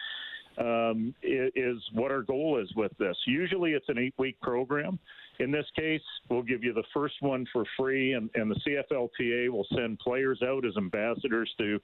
um, 0.58 1.14
is 1.22 1.78
what 1.92 2.10
our 2.10 2.22
goal 2.22 2.58
is 2.62 2.72
with 2.76 2.92
this. 2.98 3.16
Usually 3.26 3.72
it's 3.72 3.88
an 3.88 3.98
eight 3.98 4.14
week 4.18 4.40
program. 4.40 4.98
In 5.38 5.50
this 5.50 5.66
case, 5.78 6.00
we'll 6.30 6.42
give 6.42 6.64
you 6.64 6.72
the 6.72 6.84
first 6.94 7.16
one 7.20 7.46
for 7.52 7.64
free, 7.78 8.14
and, 8.14 8.30
and 8.34 8.50
the 8.50 8.56
CFLPA 8.66 9.50
will 9.50 9.66
send 9.74 9.98
players 9.98 10.40
out 10.42 10.64
as 10.64 10.74
ambassadors 10.78 11.50
to 11.58 11.78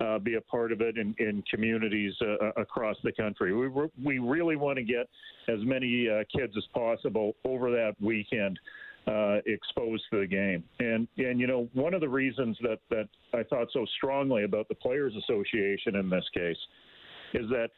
uh, 0.00 0.18
be 0.18 0.34
a 0.34 0.40
part 0.42 0.72
of 0.72 0.82
it 0.82 0.98
in, 0.98 1.14
in 1.18 1.42
communities 1.50 2.12
uh, 2.20 2.44
uh 2.44 2.52
across 2.58 2.96
the 3.04 3.12
country. 3.12 3.54
We, 3.54 3.88
we 4.02 4.18
really 4.18 4.56
want 4.56 4.76
to 4.76 4.84
get 4.84 5.08
as 5.48 5.60
many 5.62 6.08
uh, 6.08 6.24
kids 6.36 6.52
as 6.56 6.64
possible 6.74 7.34
over 7.44 7.70
that 7.70 7.94
weekend. 8.00 8.58
uh, 9.06 9.38
exposed 9.46 10.02
to 10.10 10.20
the 10.20 10.26
game. 10.26 10.62
And 10.80 11.08
and 11.16 11.40
you 11.40 11.46
know 11.46 11.68
one 11.72 11.94
of 11.94 12.00
the 12.00 12.08
reasons 12.08 12.58
that 12.60 12.78
that 12.90 13.08
I 13.32 13.42
thought 13.42 13.68
so 13.72 13.86
strongly 13.96 14.44
about 14.44 14.68
the 14.68 14.74
Players 14.74 15.14
Association 15.16 15.96
in 15.96 16.10
this 16.10 16.24
case 16.34 16.58
is 17.34 17.48
that 17.50 17.70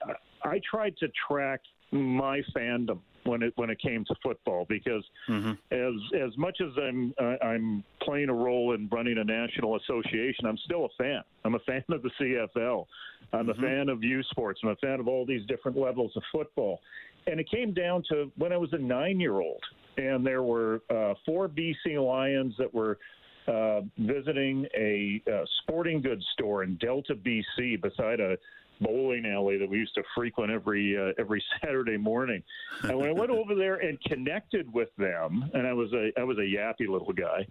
I 0.43 0.61
tried 0.71 0.97
to 0.99 1.09
track 1.29 1.61
my 1.93 2.41
fandom 2.57 3.01
when 3.25 3.43
it 3.43 3.53
when 3.57 3.71
it 3.71 3.81
came 3.81 4.05
to 4.07 4.15
football 4.23 4.67
because 4.69 5.05
mm-hmm. 5.29 5.53
as 5.73 6.21
as 6.21 6.37
much 6.39 6.59
as 6.61 6.71
I'm 6.83 7.13
uh, 7.21 7.45
I'm 7.45 7.85
playing 8.03 8.29
a 8.29 8.35
role 8.35 8.75
in 8.75 8.89
running 8.91 9.19
a 9.19 9.25
national 9.25 9.77
association, 9.77 10.47
I'm 10.47 10.59
still 10.65 10.87
a 10.87 10.89
fan. 10.99 11.23
I'm 11.45 11.55
a 11.55 11.61
fan 11.61 11.85
of 11.91 12.03
the 12.03 12.11
CFL. 12.21 12.87
I'm 13.33 13.47
mm-hmm. 13.47 13.51
a 13.51 13.67
fan 13.67 13.89
of 13.89 14.03
U 14.03 14.23
Sports. 14.31 14.61
I'm 14.63 14.71
a 14.71 14.77
fan 14.77 15.01
of 15.01 15.09
all 15.09 15.27
these 15.27 15.47
different 15.47 15.77
levels 15.77 16.13
of 16.17 16.23
football. 16.33 16.81
And 17.27 17.39
it 17.39 17.51
came 17.51 17.75
down 17.75 18.03
to 18.11 18.33
when 18.37 18.53
I 18.53 18.57
was 18.57 18.71
a 18.73 18.79
nine 18.79 19.21
year 19.21 19.41
old, 19.41 19.63
and 19.99 20.27
there 20.27 20.43
were 20.43 20.83
uh, 20.91 21.15
four 21.27 21.49
BC 21.49 22.03
Lions 22.05 22.55
that 22.59 22.73
were 22.73 22.99
uh, 23.47 23.81
visiting 23.99 24.67
a 24.77 25.23
uh, 25.31 25.45
sporting 25.63 26.01
goods 26.01 26.25
store 26.35 26.63
in 26.63 26.77
Delta, 26.77 27.15
BC, 27.15 27.81
beside 27.83 28.21
a 28.21 28.37
bowling 28.81 29.27
alley 29.27 29.59
that 29.59 29.69
we 29.69 29.79
used 29.79 29.95
to 29.95 30.03
frequent 30.15 30.51
every 30.51 30.97
uh, 30.97 31.13
every 31.19 31.43
Saturday 31.61 31.97
morning. 31.97 32.43
And 32.83 32.99
when 32.99 33.09
I 33.09 33.13
went 33.13 33.31
over 33.31 33.55
there 33.55 33.77
and 33.77 34.01
connected 34.03 34.73
with 34.73 34.89
them, 34.97 35.51
and 35.55 35.67
I 35.67 35.73
was 35.73 35.93
a 35.93 36.11
I 36.19 36.25
was 36.25 36.39
a 36.39 36.43
yappy 36.43 36.89
little 36.89 37.13
guy. 37.13 37.47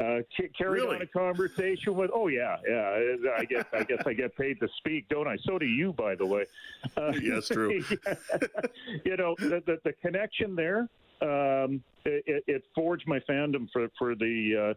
Uh, 0.00 0.22
carried 0.56 0.82
really? 0.82 0.96
on 0.96 1.02
a 1.02 1.06
conversation 1.06 1.94
with. 1.94 2.10
Oh 2.14 2.28
yeah, 2.28 2.56
yeah. 2.66 3.00
I 3.36 3.44
guess 3.44 3.66
I 3.72 3.82
guess 3.82 4.02
I 4.06 4.14
get 4.14 4.34
paid 4.34 4.58
to 4.60 4.68
speak, 4.78 5.06
don't 5.10 5.28
I? 5.28 5.36
So 5.44 5.58
do 5.58 5.66
you, 5.66 5.92
by 5.92 6.14
the 6.14 6.24
way. 6.24 6.46
Uh, 6.96 7.12
yes, 7.22 7.48
true. 7.48 7.70
you 9.04 9.16
know 9.18 9.34
the, 9.38 9.62
the, 9.66 9.78
the 9.84 9.92
connection 10.00 10.56
there. 10.56 10.88
Um, 11.20 11.82
it, 12.06 12.44
it, 12.46 12.64
forged 12.74 13.06
my 13.06 13.20
fandom 13.28 13.68
for 13.70 13.88
for 13.98 14.14
the 14.14 14.70
uh, 14.70 14.74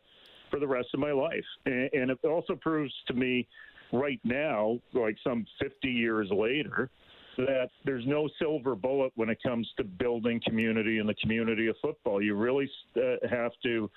for 0.51 0.59
the 0.59 0.67
rest 0.67 0.89
of 0.93 0.99
my 0.99 1.13
life, 1.13 1.45
and, 1.65 1.89
and 1.93 2.11
it 2.11 2.19
also 2.25 2.55
proves 2.55 2.93
to 3.07 3.13
me 3.13 3.47
right 3.91 4.19
now, 4.23 4.79
like 4.93 5.17
some 5.23 5.45
50 5.61 5.89
years 5.89 6.29
later, 6.31 6.89
that 7.37 7.69
there's 7.85 8.05
no 8.05 8.29
silver 8.39 8.75
bullet 8.75 9.11
when 9.15 9.29
it 9.29 9.39
comes 9.41 9.67
to 9.77 9.83
building 9.83 10.39
community 10.45 10.99
in 10.99 11.07
the 11.07 11.15
community 11.15 11.67
of 11.67 11.75
football. 11.81 12.21
You 12.21 12.35
really 12.35 12.69
uh, 12.95 13.27
have 13.29 13.51
to 13.63 13.89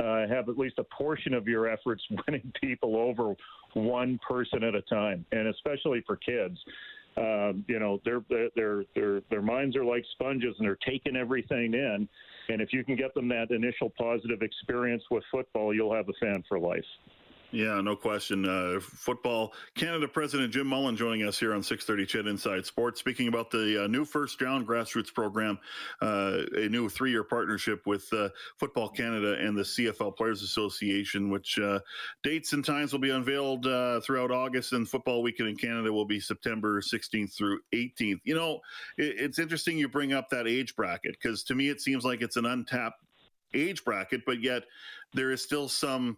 uh, 0.00 0.26
have 0.28 0.48
at 0.48 0.58
least 0.58 0.78
a 0.78 0.84
portion 0.84 1.34
of 1.34 1.46
your 1.46 1.68
efforts 1.68 2.02
winning 2.26 2.52
people 2.60 2.96
over 2.96 3.34
one 3.74 4.18
person 4.26 4.64
at 4.64 4.74
a 4.74 4.82
time, 4.82 5.24
and 5.32 5.48
especially 5.48 6.02
for 6.06 6.16
kids. 6.16 6.58
Um, 7.16 7.64
you 7.68 7.78
know, 7.78 8.00
their 8.04 8.22
their 8.54 8.84
their 8.94 9.20
their 9.30 9.42
minds 9.42 9.76
are 9.76 9.84
like 9.84 10.04
sponges, 10.12 10.54
and 10.58 10.66
they're 10.66 10.78
taking 10.86 11.16
everything 11.16 11.74
in. 11.74 12.08
And 12.48 12.60
if 12.60 12.72
you 12.72 12.84
can 12.84 12.96
get 12.96 13.14
them 13.14 13.28
that 13.28 13.50
initial 13.50 13.92
positive 13.98 14.42
experience 14.42 15.02
with 15.10 15.22
football, 15.30 15.74
you'll 15.74 15.94
have 15.94 16.08
a 16.08 16.12
fan 16.20 16.44
for 16.48 16.58
life. 16.58 16.84
Yeah, 17.52 17.80
no 17.80 17.96
question. 17.96 18.46
Uh, 18.46 18.78
football 18.80 19.52
Canada 19.74 20.06
President 20.06 20.52
Jim 20.52 20.68
Mullen 20.68 20.96
joining 20.96 21.26
us 21.26 21.38
here 21.38 21.52
on 21.52 21.62
6:30 21.62 22.06
CHED 22.06 22.26
Inside 22.28 22.64
Sports, 22.64 23.00
speaking 23.00 23.26
about 23.26 23.50
the 23.50 23.84
uh, 23.84 23.86
new 23.88 24.04
first 24.04 24.40
round 24.40 24.68
grassroots 24.68 25.12
program, 25.12 25.58
uh, 26.00 26.42
a 26.54 26.68
new 26.68 26.88
three-year 26.88 27.24
partnership 27.24 27.86
with 27.86 28.10
uh, 28.12 28.28
Football 28.58 28.88
Canada 28.88 29.36
and 29.40 29.58
the 29.58 29.62
CFL 29.62 30.16
Players 30.16 30.42
Association, 30.42 31.28
which 31.28 31.58
uh, 31.58 31.80
dates 32.22 32.52
and 32.52 32.64
times 32.64 32.92
will 32.92 33.00
be 33.00 33.10
unveiled 33.10 33.66
uh, 33.66 34.00
throughout 34.00 34.30
August, 34.30 34.72
and 34.72 34.88
football 34.88 35.20
weekend 35.20 35.48
in 35.48 35.56
Canada 35.56 35.92
will 35.92 36.04
be 36.04 36.20
September 36.20 36.80
16th 36.80 37.34
through 37.34 37.58
18th. 37.74 38.20
You 38.22 38.36
know, 38.36 38.60
it, 38.96 39.16
it's 39.18 39.40
interesting 39.40 39.76
you 39.76 39.88
bring 39.88 40.12
up 40.12 40.28
that 40.30 40.46
age 40.46 40.76
bracket 40.76 41.16
because 41.20 41.42
to 41.44 41.56
me 41.56 41.68
it 41.68 41.80
seems 41.80 42.04
like 42.04 42.22
it's 42.22 42.36
an 42.36 42.46
untapped 42.46 43.02
age 43.54 43.84
bracket, 43.84 44.22
but 44.24 44.40
yet 44.40 44.64
there 45.14 45.32
is 45.32 45.42
still 45.42 45.68
some 45.68 46.16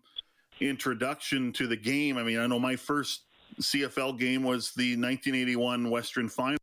introduction 0.68 1.52
to 1.54 1.66
the 1.66 1.76
game. 1.76 2.16
I 2.16 2.22
mean, 2.22 2.38
I 2.38 2.46
know 2.46 2.58
my 2.58 2.76
first 2.76 3.22
CFL 3.60 4.18
game 4.18 4.42
was 4.42 4.72
the 4.74 4.96
1981 4.96 5.90
Western 5.90 6.28
Final 6.28 6.58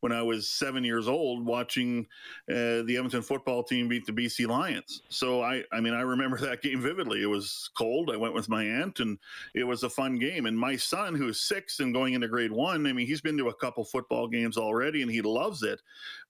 when 0.00 0.12
I 0.12 0.22
was 0.22 0.48
seven 0.48 0.82
years 0.82 1.08
old, 1.08 1.44
watching 1.44 2.06
uh, 2.50 2.82
the 2.84 2.94
Edmonton 2.96 3.22
football 3.22 3.62
team 3.62 3.86
beat 3.86 4.06
the 4.06 4.12
BC 4.12 4.48
Lions. 4.48 5.02
So 5.10 5.42
I, 5.42 5.62
I 5.72 5.80
mean, 5.80 5.92
I 5.92 6.00
remember 6.00 6.38
that 6.38 6.62
game 6.62 6.80
vividly. 6.80 7.22
It 7.22 7.26
was 7.26 7.70
cold. 7.76 8.10
I 8.10 8.16
went 8.16 8.34
with 8.34 8.48
my 8.48 8.64
aunt, 8.64 9.00
and 9.00 9.18
it 9.54 9.64
was 9.64 9.82
a 9.82 9.90
fun 9.90 10.18
game. 10.18 10.46
And 10.46 10.58
my 10.58 10.76
son, 10.76 11.14
who's 11.14 11.40
six 11.40 11.80
and 11.80 11.92
going 11.92 12.14
into 12.14 12.28
grade 12.28 12.52
one, 12.52 12.86
I 12.86 12.92
mean, 12.92 13.06
he's 13.06 13.20
been 13.20 13.36
to 13.38 13.48
a 13.48 13.54
couple 13.54 13.84
football 13.84 14.26
games 14.26 14.56
already, 14.56 15.02
and 15.02 15.10
he 15.10 15.20
loves 15.20 15.62
it. 15.62 15.82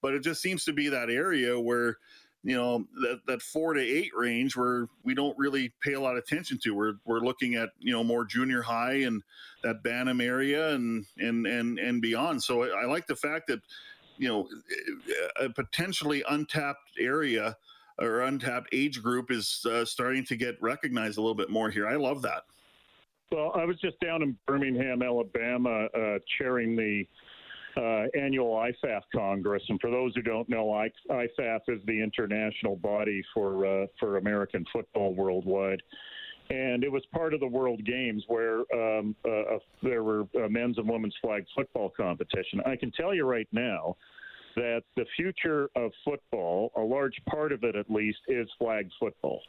But 0.02 0.14
it 0.14 0.24
just 0.24 0.42
seems 0.42 0.64
to 0.64 0.72
be 0.72 0.88
that 0.88 1.10
area 1.10 1.58
where 1.58 1.98
you 2.42 2.56
know 2.56 2.86
that 3.02 3.20
that 3.26 3.42
four 3.42 3.74
to 3.74 3.80
eight 3.80 4.12
range 4.16 4.56
where 4.56 4.88
we 5.04 5.14
don't 5.14 5.36
really 5.38 5.72
pay 5.82 5.92
a 5.92 6.00
lot 6.00 6.16
of 6.16 6.18
attention 6.18 6.58
to. 6.62 6.74
We're 6.74 6.94
we're 7.04 7.20
looking 7.20 7.54
at 7.54 7.70
you 7.78 7.92
know 7.92 8.02
more 8.02 8.24
junior 8.24 8.62
high 8.62 9.02
and 9.02 9.22
that 9.62 9.82
Bantam 9.82 10.20
area 10.20 10.70
and 10.74 11.04
and 11.18 11.46
and 11.46 11.78
and 11.78 12.00
beyond. 12.00 12.42
So 12.42 12.62
I, 12.62 12.82
I 12.82 12.84
like 12.86 13.06
the 13.06 13.16
fact 13.16 13.46
that 13.48 13.60
you 14.16 14.28
know 14.28 14.48
a 15.40 15.50
potentially 15.50 16.24
untapped 16.28 16.98
area 16.98 17.56
or 17.98 18.22
untapped 18.22 18.68
age 18.72 19.02
group 19.02 19.30
is 19.30 19.64
uh, 19.70 19.84
starting 19.84 20.24
to 20.24 20.36
get 20.36 20.60
recognized 20.62 21.18
a 21.18 21.20
little 21.20 21.34
bit 21.34 21.50
more 21.50 21.68
here. 21.68 21.86
I 21.86 21.96
love 21.96 22.22
that. 22.22 22.44
Well, 23.30 23.52
I 23.54 23.64
was 23.64 23.78
just 23.78 24.00
down 24.00 24.22
in 24.22 24.36
Birmingham, 24.46 25.02
Alabama, 25.02 25.86
uh, 25.94 26.18
chairing 26.38 26.74
the 26.74 27.06
uh, 27.76 28.04
annual 28.18 28.54
IFAF 28.54 29.02
Congress. 29.14 29.62
And 29.68 29.80
for 29.80 29.90
those 29.90 30.14
who 30.14 30.22
don't 30.22 30.48
know, 30.48 30.72
I, 30.72 30.90
IFAF 31.10 31.60
is 31.68 31.80
the 31.86 32.02
international 32.02 32.76
body 32.76 33.22
for 33.34 33.66
uh, 33.66 33.86
for 33.98 34.18
American 34.18 34.64
football 34.72 35.14
worldwide. 35.14 35.82
And 36.50 36.82
it 36.82 36.90
was 36.90 37.02
part 37.14 37.32
of 37.32 37.38
the 37.38 37.46
World 37.46 37.84
Games 37.84 38.24
where 38.26 38.62
um, 38.74 39.14
uh, 39.24 39.58
there 39.84 40.02
were 40.02 40.26
men's 40.48 40.78
and 40.78 40.88
women's 40.88 41.14
flag 41.22 41.44
football 41.54 41.92
competition. 41.96 42.60
I 42.66 42.74
can 42.74 42.90
tell 42.90 43.14
you 43.14 43.24
right 43.24 43.46
now 43.52 43.96
that 44.56 44.82
the 44.96 45.04
future 45.16 45.70
of 45.76 45.92
football, 46.04 46.72
a 46.76 46.80
large 46.80 47.14
part 47.28 47.52
of 47.52 47.62
it 47.62 47.76
at 47.76 47.88
least, 47.88 48.18
is 48.26 48.48
flag 48.58 48.88
football. 48.98 49.42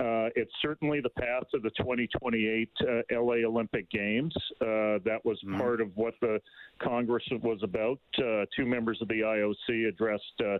Uh, 0.00 0.28
it's 0.34 0.50
certainly 0.60 1.00
the 1.00 1.10
path 1.10 1.44
to 1.52 1.60
the 1.60 1.70
2028 1.78 2.68
uh, 2.80 2.84
LA 3.12 3.46
Olympic 3.46 3.88
Games. 3.90 4.34
Uh, 4.60 4.98
that 5.04 5.20
was 5.24 5.38
mm. 5.46 5.56
part 5.56 5.80
of 5.80 5.90
what 5.96 6.14
the 6.20 6.40
Congress 6.82 7.22
was 7.42 7.60
about. 7.62 8.00
Uh, 8.18 8.44
two 8.56 8.66
members 8.66 9.00
of 9.00 9.08
the 9.08 9.20
IOC 9.20 9.88
addressed 9.88 10.22
uh, 10.40 10.58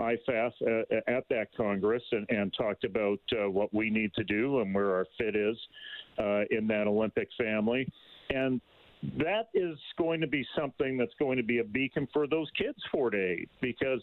IFAF 0.00 0.52
uh, 0.62 0.96
at 1.08 1.24
that 1.30 1.48
Congress 1.56 2.02
and, 2.12 2.26
and 2.28 2.54
talked 2.56 2.84
about 2.84 3.18
what 3.32 3.72
we 3.74 3.90
need 3.90 4.14
to 4.14 4.24
do 4.24 4.60
and 4.60 4.74
where 4.74 4.94
our 4.94 5.06
fit 5.18 5.34
is 5.34 5.56
in 6.50 6.66
that 6.68 6.86
Olympic 6.86 7.28
family. 7.36 7.90
And 8.30 8.60
that 9.18 9.48
is 9.54 9.78
going 9.98 10.20
to 10.20 10.26
be 10.26 10.46
something 10.58 10.96
that's 10.96 11.14
going 11.18 11.36
to 11.36 11.42
be 11.42 11.58
a 11.58 11.64
beacon 11.64 12.08
for 12.12 12.26
those 12.26 12.48
kids 12.56 12.78
four 12.90 13.10
to 13.10 13.18
eight 13.18 13.48
because 13.60 14.02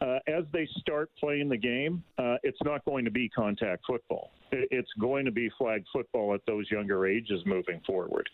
uh, 0.00 0.18
as 0.26 0.44
they 0.52 0.68
start 0.78 1.10
playing 1.18 1.48
the 1.48 1.56
game, 1.56 2.02
uh, 2.18 2.36
it's 2.42 2.58
not 2.64 2.84
going 2.84 3.04
to 3.04 3.10
be 3.10 3.28
contact 3.28 3.82
football. 3.86 4.30
It's 4.52 4.90
going 5.00 5.24
to 5.24 5.32
be 5.32 5.50
flag 5.58 5.84
football 5.92 6.34
at 6.34 6.40
those 6.46 6.70
younger 6.70 7.06
ages 7.06 7.40
moving 7.46 7.80
forward. 7.86 8.28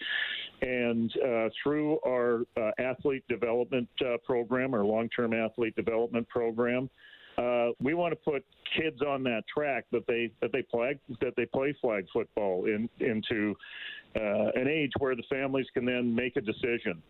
And 0.61 1.13
uh, 1.25 1.49
through 1.63 1.99
our 2.07 2.43
uh, 2.57 2.71
athlete 2.79 3.25
development 3.29 3.89
uh, 4.05 4.19
program, 4.25 4.75
our 4.75 4.85
long 4.85 5.09
term 5.09 5.33
athlete 5.33 5.75
development 5.75 6.29
program, 6.29 6.91
uh, 7.39 7.69
we 7.81 7.95
want 7.95 8.13
to 8.13 8.17
put 8.17 8.45
kids 8.79 9.01
on 9.01 9.23
that 9.23 9.43
track 9.53 9.87
that 9.91 10.07
they 10.07 10.31
that 10.43 10.53
they 10.53 10.63
play 10.63 10.99
that 11.21 11.33
they 11.37 11.47
play 11.47 11.75
flag 11.81 12.05
football 12.13 12.67
in, 12.67 12.91
into 13.01 13.55
an 14.15 14.69
age 14.69 14.93
where 14.99 15.17
the 15.17 15.23
families 15.31 15.67
can 15.73 15.87
then 15.87 16.15
make 16.15 16.37
a 16.37 16.43
decision 16.43 17.03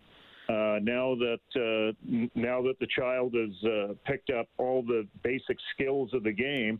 uh, 0.52 0.78
now 0.82 1.14
that 1.14 1.40
uh, 1.56 1.92
now 2.34 2.60
that 2.60 2.74
the 2.78 2.86
child 2.94 3.34
has 3.34 3.70
uh, 3.70 3.94
picked 4.04 4.28
up 4.30 4.46
all 4.58 4.82
the 4.82 5.06
basic 5.22 5.56
skills 5.72 6.10
of 6.12 6.24
the 6.24 6.32
game, 6.32 6.78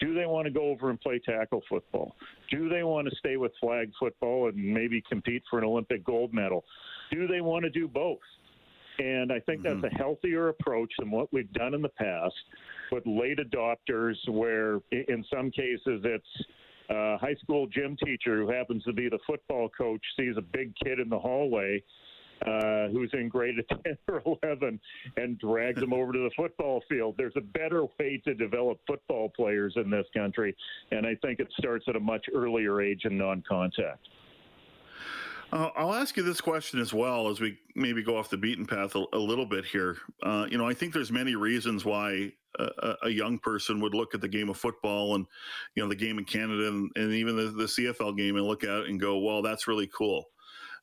do 0.00 0.12
they 0.12 0.26
want 0.26 0.46
to 0.46 0.52
go 0.52 0.70
over 0.70 0.90
and 0.90 1.00
play 1.00 1.20
tackle 1.24 1.62
football? 1.68 2.16
Do 2.50 2.68
they 2.68 2.82
want 2.82 3.08
to 3.08 3.14
stay 3.16 3.36
with 3.36 3.52
flag 3.60 3.92
football 4.00 4.48
and 4.48 4.56
maybe 4.56 5.02
compete 5.08 5.42
for 5.48 5.60
an 5.60 5.64
Olympic 5.64 6.04
gold 6.04 6.34
medal? 6.34 6.64
Do 7.12 7.28
they 7.28 7.40
want 7.40 7.62
to 7.64 7.70
do 7.70 7.86
both? 7.86 8.18
And 8.98 9.30
I 9.30 9.38
think 9.40 9.62
mm-hmm. 9.62 9.82
that's 9.82 9.94
a 9.94 9.96
healthier 9.96 10.48
approach 10.48 10.90
than 10.98 11.10
what 11.12 11.32
we've 11.32 11.52
done 11.52 11.74
in 11.74 11.82
the 11.82 11.90
past 11.90 12.34
with 12.90 13.04
late 13.06 13.38
adopters, 13.38 14.16
where 14.28 14.80
in 14.90 15.24
some 15.32 15.50
cases 15.52 16.00
it's 16.04 16.44
a 16.90 17.18
high 17.18 17.36
school 17.40 17.68
gym 17.68 17.96
teacher 18.04 18.38
who 18.38 18.50
happens 18.50 18.82
to 18.84 18.92
be 18.92 19.08
the 19.08 19.18
football 19.26 19.68
coach 19.68 20.02
sees 20.18 20.34
a 20.36 20.42
big 20.42 20.74
kid 20.82 20.98
in 20.98 21.08
the 21.08 21.18
hallway 21.18 21.80
uh, 22.46 22.88
who's 22.88 23.10
in 23.12 23.28
grade 23.28 23.56
10 23.84 23.96
or 24.08 24.22
11 24.42 24.80
and 25.16 25.38
drags 25.38 25.80
them 25.80 25.92
over 25.92 26.12
to 26.12 26.18
the 26.18 26.30
football 26.36 26.82
field. 26.88 27.14
There's 27.16 27.36
a 27.36 27.40
better 27.40 27.84
way 27.98 28.20
to 28.24 28.34
develop 28.34 28.78
football 28.86 29.30
players 29.34 29.74
in 29.76 29.90
this 29.90 30.06
country, 30.14 30.56
and 30.90 31.06
I 31.06 31.16
think 31.22 31.40
it 31.40 31.48
starts 31.58 31.84
at 31.88 31.96
a 31.96 32.00
much 32.00 32.26
earlier 32.34 32.80
age 32.80 33.02
in 33.04 33.16
non 33.16 33.42
contact. 33.48 34.08
Uh, 35.52 35.68
I'll 35.76 35.92
ask 35.92 36.16
you 36.16 36.22
this 36.22 36.40
question 36.40 36.80
as 36.80 36.94
well 36.94 37.28
as 37.28 37.38
we 37.38 37.58
maybe 37.74 38.02
go 38.02 38.16
off 38.16 38.30
the 38.30 38.38
beaten 38.38 38.64
path 38.64 38.94
a, 38.94 39.04
a 39.12 39.18
little 39.18 39.44
bit 39.44 39.66
here. 39.66 39.98
Uh, 40.22 40.46
you 40.50 40.56
know, 40.56 40.66
I 40.66 40.72
think 40.72 40.94
there's 40.94 41.12
many 41.12 41.36
reasons 41.36 41.84
why 41.84 42.32
a, 42.58 42.94
a, 43.02 43.08
young 43.10 43.38
person 43.38 43.80
would 43.80 43.94
look 43.94 44.14
at 44.14 44.20
the 44.20 44.28
game 44.28 44.48
of 44.48 44.56
football 44.56 45.14
and 45.14 45.26
you 45.74 45.82
know 45.82 45.88
the 45.88 45.94
game 45.94 46.18
in 46.18 46.24
Canada 46.24 46.68
and, 46.68 46.90
and 46.96 47.12
even 47.12 47.36
the, 47.36 47.50
the, 47.50 47.64
CFL 47.64 48.16
game 48.16 48.36
and 48.36 48.46
look 48.46 48.64
at 48.64 48.70
it 48.70 48.88
and 48.88 49.00
go, 49.00 49.18
well, 49.18 49.42
that's 49.42 49.66
really 49.66 49.86
cool, 49.86 50.26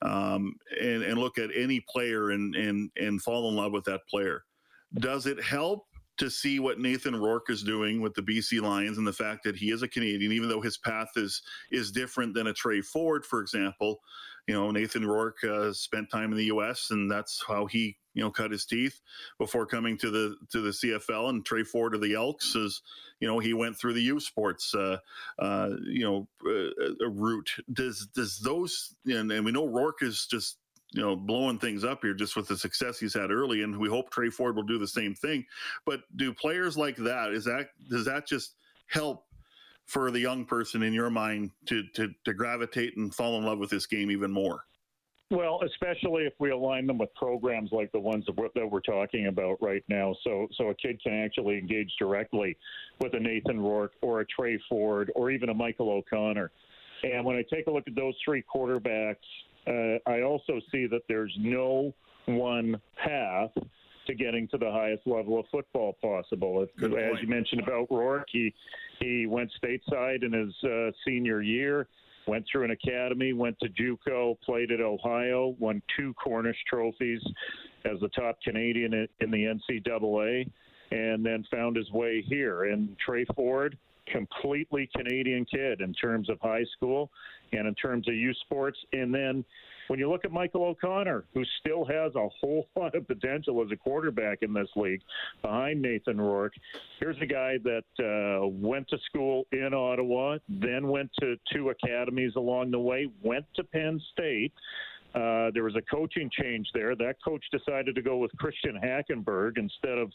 um, 0.01 0.55
and 0.81 1.03
and 1.03 1.17
look 1.17 1.37
at 1.37 1.49
any 1.55 1.83
player 1.89 2.31
and 2.31 2.55
and 2.55 2.89
and 2.97 3.21
fall 3.21 3.49
in 3.49 3.55
love 3.55 3.71
with 3.71 3.85
that 3.85 4.01
player. 4.09 4.43
Does 4.99 5.25
it 5.25 5.41
help 5.41 5.85
to 6.17 6.29
see 6.29 6.59
what 6.59 6.79
Nathan 6.79 7.15
Rourke 7.15 7.49
is 7.49 7.63
doing 7.63 8.01
with 8.01 8.13
the 8.13 8.21
BC 8.21 8.61
Lions 8.61 8.97
and 8.97 9.07
the 9.07 9.13
fact 9.13 9.43
that 9.45 9.55
he 9.55 9.71
is 9.71 9.83
a 9.83 9.87
Canadian, 9.87 10.33
even 10.33 10.49
though 10.49 10.61
his 10.61 10.77
path 10.77 11.09
is 11.15 11.41
is 11.71 11.91
different 11.91 12.33
than 12.33 12.47
a 12.47 12.53
Tre 12.53 12.81
Ford, 12.81 13.25
for 13.25 13.41
example. 13.41 13.99
You 14.49 14.55
know, 14.55 14.71
Nathan 14.71 15.05
Rourke 15.05 15.43
uh, 15.43 15.71
spent 15.73 16.09
time 16.09 16.31
in 16.31 16.37
the 16.39 16.45
U.S. 16.45 16.89
and 16.89 17.09
that's 17.09 17.43
how 17.47 17.67
he 17.67 17.97
you 18.15 18.23
know 18.23 18.31
cut 18.31 18.49
his 18.49 18.65
teeth 18.65 18.99
before 19.37 19.67
coming 19.67 19.95
to 19.99 20.09
the 20.09 20.37
to 20.49 20.61
the 20.61 20.71
CFL. 20.71 21.29
And 21.29 21.45
Tre 21.45 21.63
Ford 21.63 21.93
of 21.93 22.01
the 22.01 22.15
Elks 22.15 22.55
is 22.55 22.81
you 23.19 23.27
know 23.27 23.37
he 23.37 23.53
went 23.53 23.77
through 23.77 23.93
the 23.93 24.01
U 24.01 24.19
Sports 24.19 24.73
uh, 24.73 24.97
uh, 25.37 25.69
you 25.83 26.03
know 26.03 26.27
uh, 26.49 27.09
route. 27.11 27.51
Does 27.71 28.07
does 28.15 28.39
those 28.39 28.95
and, 29.05 29.31
and 29.31 29.45
we 29.45 29.51
know 29.51 29.67
Rourke 29.67 30.01
is 30.01 30.25
just 30.25 30.57
you 30.93 31.03
know 31.03 31.15
blowing 31.15 31.59
things 31.59 31.83
up 31.83 31.99
here 32.01 32.15
just 32.15 32.35
with 32.35 32.47
the 32.47 32.57
success 32.57 32.97
he's 32.97 33.13
had 33.13 33.29
early, 33.29 33.61
and 33.61 33.77
we 33.77 33.87
hope 33.87 34.09
Tre 34.09 34.31
Ford 34.31 34.55
will 34.55 34.63
do 34.63 34.79
the 34.79 34.87
same 34.87 35.13
thing. 35.13 35.45
But 35.85 35.99
do 36.15 36.33
players 36.33 36.75
like 36.75 36.95
that 36.95 37.33
is 37.33 37.45
that 37.45 37.67
does 37.87 38.05
that 38.05 38.25
just 38.25 38.55
help 38.87 39.25
for 39.89 40.11
the 40.11 40.19
young 40.19 40.45
person 40.45 40.83
in 40.83 40.93
your 40.93 41.09
mind 41.09 41.51
to 41.65 41.83
to, 41.95 42.09
to 42.25 42.33
gravitate 42.33 42.97
and 42.97 43.13
fall 43.13 43.37
in 43.37 43.45
love 43.45 43.59
with 43.59 43.69
this 43.69 43.85
game 43.85 44.11
even 44.11 44.31
more? 44.31 44.65
Well, 45.31 45.59
especially 45.63 46.23
if 46.23 46.33
we 46.39 46.49
align 46.49 46.87
them 46.87 46.97
with 46.97 47.13
programs 47.13 47.69
like 47.71 47.91
the 47.91 47.99
ones 47.99 48.25
that 48.25 48.35
we're, 48.35 48.49
that 48.55 48.65
we're, 48.65 48.79
talking 48.79 49.27
about 49.27 49.61
right 49.61 49.83
now, 49.87 50.15
so 50.23 50.47
so 50.55 50.69
a 50.69 50.73
kid 50.73 50.99
can 51.03 51.13
actually 51.13 51.59
engage 51.59 51.91
directly 51.99 52.57
with 52.99 53.13
a 53.13 53.19
Nathan 53.19 53.59
Rourke 53.59 53.93
or 54.01 54.21
a 54.21 54.25
Tre 54.25 54.59
Ford 54.67 55.11
or 55.15 55.29
even 55.29 55.49
a 55.49 55.53
Michael 55.53 55.91
O'Connor. 55.91 56.51
And 57.03 57.23
when 57.23 57.35
I 57.35 57.43
take 57.53 57.67
a 57.67 57.71
look 57.71 57.87
at 57.87 57.95
those 57.95 58.15
three 58.25 58.43
quarterbacks 58.43 59.15
uh, 59.67 59.97
I 60.05 60.21
also 60.21 60.59
see 60.71 60.87
that 60.87 61.01
there's 61.07 61.35
no 61.39 61.93
one 62.25 62.79
path 63.03 63.51
to 64.09 64.15
getting 64.15 64.47
to 64.47 64.57
the 64.57 64.69
highest 64.69 65.05
level 65.05 65.39
of 65.39 65.45
football 65.51 65.95
possible. 66.01 66.63
As 66.63 67.21
you 67.21 67.27
mentioned 67.27 67.61
about 67.61 67.87
Rourke, 67.91 68.25
he 68.31 68.53
he 68.99 69.27
went 69.27 69.51
stateside 69.63 70.23
in 70.23 70.33
his 70.33 70.53
uh, 70.63 70.91
senior 71.05 71.41
year, 71.41 71.87
went 72.27 72.45
through 72.51 72.65
an 72.65 72.71
academy, 72.71 73.33
went 73.33 73.57
to 73.59 73.69
JUCO, 73.69 74.37
played 74.41 74.71
at 74.71 74.81
Ohio, 74.81 75.55
won 75.59 75.81
two 75.95 76.13
Cornish 76.15 76.57
trophies 76.67 77.21
as 77.85 77.99
the 78.01 78.09
top 78.09 78.39
Canadian 78.43 79.07
in 79.19 79.31
the 79.31 79.55
NCAA, 79.71 80.49
and 80.91 81.23
then 81.23 81.45
found 81.51 81.77
his 81.77 81.89
way 81.91 82.23
here. 82.27 82.63
And 82.65 82.95
Tre 83.05 83.25
Ford, 83.35 83.77
completely 84.11 84.89
Canadian 84.95 85.45
kid 85.45 85.81
in 85.81 85.93
terms 85.93 86.29
of 86.29 86.39
high 86.41 86.65
school 86.75 87.11
and 87.51 87.67
in 87.67 87.75
terms 87.75 88.07
of 88.07 88.15
youth 88.15 88.37
sports. 88.43 88.77
And 88.91 89.13
then 89.13 89.45
when 89.89 89.99
you 89.99 90.09
look 90.09 90.23
at 90.23 90.31
Michael 90.31 90.63
O'Connor, 90.63 91.25
who 91.33 91.43
still 91.59 91.83
has 91.85 92.13
a 92.15 92.29
whole 92.39 92.67
lot 92.75 92.95
of 92.95 93.07
potential 93.07 93.61
as 93.63 93.71
a 93.71 93.75
quarterback 93.75 94.39
in 94.41 94.53
this 94.53 94.69
league 94.75 95.01
behind 95.41 95.81
Nathan 95.81 96.21
Rourke, 96.21 96.53
here's 96.99 97.17
a 97.21 97.25
guy 97.25 97.55
that 97.63 97.83
uh, 97.99 98.47
went 98.47 98.87
to 98.89 98.97
school 99.09 99.45
in 99.51 99.73
Ottawa, 99.73 100.37
then 100.47 100.87
went 100.87 101.09
to 101.19 101.35
two 101.51 101.69
academies 101.69 102.33
along 102.35 102.71
the 102.71 102.79
way, 102.79 103.07
went 103.23 103.45
to 103.55 103.63
Penn 103.63 103.99
State. 104.13 104.53
Uh, 105.15 105.49
there 105.53 105.63
was 105.63 105.75
a 105.75 105.81
coaching 105.81 106.29
change 106.39 106.67
there. 106.73 106.95
That 106.95 107.15
coach 107.23 107.43
decided 107.51 107.95
to 107.95 108.01
go 108.01 108.17
with 108.17 108.31
Christian 108.37 108.79
Hackenberg 108.83 109.57
instead 109.57 109.97
of 109.97 110.11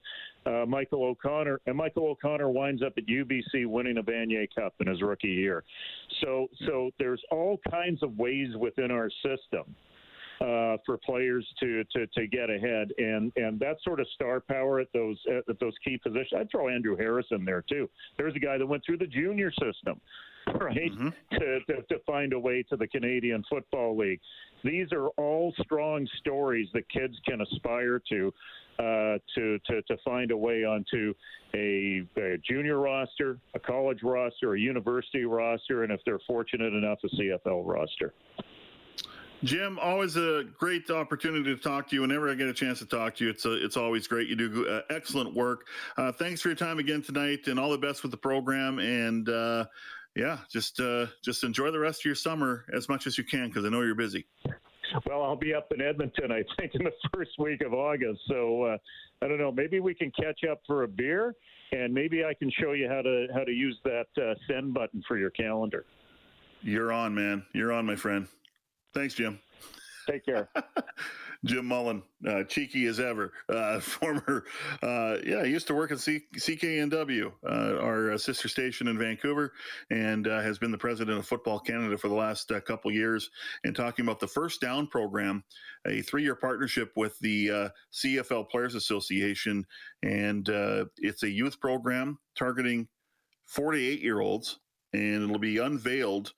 uh, 0.47 0.67
Michael 0.67 1.05
O'Connor, 1.05 1.61
and 1.67 1.77
Michael 1.77 2.09
O'Connor 2.09 2.51
winds 2.51 2.83
up 2.83 2.93
at 2.97 3.07
UBC 3.07 3.67
winning 3.67 3.99
a 3.99 4.03
Vanier 4.03 4.47
Cup 4.55 4.75
in 4.81 4.87
his 4.87 5.03
rookie 5.03 5.29
year. 5.29 5.65
So, 6.21 6.47
so 6.67 6.91
there's 6.99 7.21
all 7.33 7.59
kinds 7.69 8.03
of 8.03 8.17
ways 8.17 8.49
within 8.57 8.91
our 8.91 9.11
system. 9.23 9.75
Uh, 10.41 10.77
for 10.85 10.99
players 10.99 11.47
to, 11.61 11.85
to 11.85 12.09
to 12.09 12.27
get 12.27 12.51
ahead, 12.51 12.91
and 12.99 13.33
and 13.37 13.59
that 13.61 13.77
sort 13.85 14.01
of 14.01 14.07
star 14.17 14.41
power 14.41 14.81
at 14.81 14.89
those 14.93 15.17
at 15.49 15.59
those 15.61 15.73
key 15.85 15.97
positions. 15.97 16.33
I'd 16.37 16.51
throw 16.51 16.69
Andrew 16.69 16.97
Harris 16.97 17.27
in 17.31 17.45
there 17.45 17.63
too. 17.63 17.89
There's 18.19 18.35
a 18.35 18.41
guy 18.41 18.59
that 18.59 18.67
went 18.67 18.85
through 18.85 18.99
the 18.99 19.07
junior 19.07 19.53
system, 19.53 20.01
right, 20.61 20.91
mm-hmm. 20.91 21.09
to, 21.39 21.61
to 21.61 21.83
to 21.83 21.99
find 22.05 22.33
a 22.33 22.39
way 22.39 22.65
to 22.69 22.77
the 22.77 22.89
Canadian 22.89 23.45
Football 23.49 23.97
League. 23.97 24.21
These 24.65 24.89
are 24.93 25.09
all 25.19 25.53
strong 25.63 26.09
stories 26.19 26.69
that 26.73 26.89
kids 26.89 27.15
can 27.29 27.43
aspire 27.43 28.01
to, 28.09 28.33
uh, 28.79 29.19
to, 29.35 29.59
to, 29.67 29.83
to 29.83 29.97
find 30.03 30.31
a 30.31 30.37
way 30.37 30.65
onto 30.65 31.13
a, 31.55 32.03
a, 32.17 32.39
junior 32.39 32.81
roster, 32.81 33.39
a 33.55 33.59
college 33.59 34.01
roster, 34.03 34.55
a 34.55 34.59
university 34.59 35.25
roster, 35.27 35.85
and 35.85 35.93
if 35.93 36.01
they're 36.07 36.19
fortunate 36.27 36.73
enough, 36.73 36.99
a 37.05 37.09
CFL 37.09 37.63
roster. 37.65 38.15
Jim, 39.45 39.79
always 39.79 40.17
a 40.17 40.45
great 40.59 40.89
opportunity 40.91 41.55
to 41.55 41.61
talk 41.61 41.87
to 41.89 41.97
you. 41.97 42.01
Whenever 42.01 42.31
I 42.31 42.35
get 42.35 42.49
a 42.49 42.55
chance 42.55 42.79
to 42.79 42.87
talk 42.87 43.15
to 43.17 43.25
you, 43.25 43.31
it's 43.31 43.45
a, 43.45 43.63
it's 43.63 43.77
always 43.77 44.09
great. 44.09 44.27
You 44.29 44.37
do 44.37 44.67
uh, 44.67 44.81
excellent 44.89 45.35
work. 45.35 45.67
Uh, 45.99 46.11
thanks 46.13 46.41
for 46.41 46.49
your 46.49 46.57
time 46.57 46.79
again 46.79 47.03
tonight, 47.03 47.47
and 47.47 47.61
all 47.61 47.71
the 47.71 47.77
best 47.77 48.03
with 48.03 48.11
the 48.11 48.17
program. 48.17 48.79
And 48.79 49.29
uh, 49.29 49.67
yeah, 50.17 50.39
just 50.51 50.81
uh, 50.81 51.07
just 51.23 51.45
enjoy 51.45 51.71
the 51.71 51.79
rest 51.79 52.03
of 52.03 52.05
your 52.05 52.15
summer 52.15 52.65
as 52.73 52.89
much 52.89 53.07
as 53.07 53.19
you 53.19 53.25
can 53.25 53.49
because 53.49 53.65
I 53.65 53.69
know 53.69 53.83
you're 53.83 53.95
busy. 53.95 54.27
Well, 55.07 55.23
I'll 55.23 55.37
be 55.37 55.55
up 55.55 55.73
in 55.73 55.81
Edmonton, 55.81 56.31
I 56.31 56.45
think, 56.59 56.75
in 56.75 56.85
the 56.85 56.93
first 57.15 57.33
week 57.39 57.63
of 57.63 57.75
August. 57.75 58.21
So 58.29 58.63
uh, 58.63 58.79
I 59.23 59.29
don't 59.29 59.39
know. 59.39 59.51
Maybe 59.51 59.81
we 59.81 59.95
can 59.95 60.13
catch 60.13 60.41
up 60.51 60.61
for 60.67 60.85
a 60.85 60.89
beer, 60.89 61.35
and 61.73 61.93
maybe 61.93 62.25
I 62.25 62.35
can 62.35 62.51
show 62.61 62.73
you 62.73 62.89
how 62.89 63.03
to 63.03 63.27
how 63.35 63.45
to 63.45 63.53
use 63.53 63.79
that 63.85 64.07
uh, 64.17 64.35
send 64.49 64.75
button 64.75 65.03
for 65.09 65.19
your 65.19 65.31
calendar. 65.31 65.85
You're 66.63 66.93
on, 66.93 67.15
man. 67.15 67.45
You're 67.53 67.73
on, 67.73 67.85
my 67.85 67.97
friend. 67.97 68.27
Thanks, 68.95 69.15
Jim. 69.15 69.41
Take 70.09 70.25
care. 70.25 70.49
Jim 71.45 71.67
Mullen, 71.67 72.03
uh, 72.27 72.43
cheeky 72.45 72.87
as 72.87 72.99
ever, 72.99 73.33
uh, 73.51 73.79
former, 73.81 74.45
uh, 74.83 75.17
yeah, 75.25 75.45
he 75.45 75.51
used 75.51 75.67
to 75.67 75.75
work 75.75 75.91
at 75.91 76.01
C- 76.01 76.25
CKNW, 76.37 77.33
uh, 77.47 77.79
our 77.81 78.13
uh, 78.13 78.19
sister 78.19 78.49
station 78.49 78.89
in 78.89 78.99
Vancouver, 78.99 79.53
and 79.91 80.27
uh, 80.27 80.41
has 80.41 80.59
been 80.59 80.71
the 80.71 80.79
president 80.79 81.19
of 81.19 81.27
Football 81.27 81.61
Canada 81.61 81.99
for 81.99 82.09
the 82.09 82.15
last 82.15 82.51
couple 82.67 82.91
years. 82.91 83.31
And 83.65 83.77
talking 83.77 84.05
about 84.05 84.21
the 84.21 84.27
First 84.27 84.61
Down 84.61 84.87
program, 84.87 85.45
a 85.87 86.01
three-year 86.01 86.37
partnership 86.37 86.93
with 86.97 87.19
the 87.21 87.71
CFL 87.93 88.49
Players 88.49 88.75
Association, 88.75 89.67
and 90.03 90.49
it's 90.99 91.23
a 91.23 91.31
youth 91.31 91.61
program 91.61 92.19
targeting 92.37 92.89
48-year-olds, 93.55 94.59
and 94.95 95.25
it'll 95.25 95.39
be 95.39 95.59
unveiled 95.59 96.33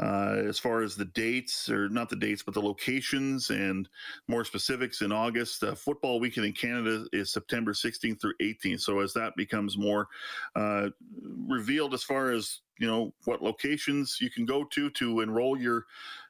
uh, 0.00 0.36
as 0.46 0.58
far 0.58 0.82
as 0.82 0.96
the 0.96 1.04
dates, 1.04 1.68
or 1.68 1.88
not 1.88 2.08
the 2.08 2.16
dates, 2.16 2.42
but 2.42 2.54
the 2.54 2.62
locations 2.62 3.50
and 3.50 3.88
more 4.28 4.44
specifics 4.44 5.02
in 5.02 5.12
August. 5.12 5.62
Uh, 5.62 5.74
football 5.74 6.18
weekend 6.18 6.46
in 6.46 6.52
Canada 6.52 7.04
is 7.12 7.32
September 7.32 7.72
16th 7.72 8.20
through 8.20 8.34
18th. 8.40 8.80
So 8.80 9.00
as 9.00 9.12
that 9.12 9.36
becomes 9.36 9.76
more 9.76 10.08
uh, 10.56 10.88
revealed, 11.46 11.94
as 11.94 12.02
far 12.02 12.30
as 12.30 12.60
you 12.78 12.86
know, 12.86 13.12
what 13.24 13.42
locations 13.42 14.18
you 14.20 14.30
can 14.30 14.44
go 14.46 14.64
to 14.64 14.90
to 14.90 15.20
enroll 15.20 15.58
your 15.58 15.84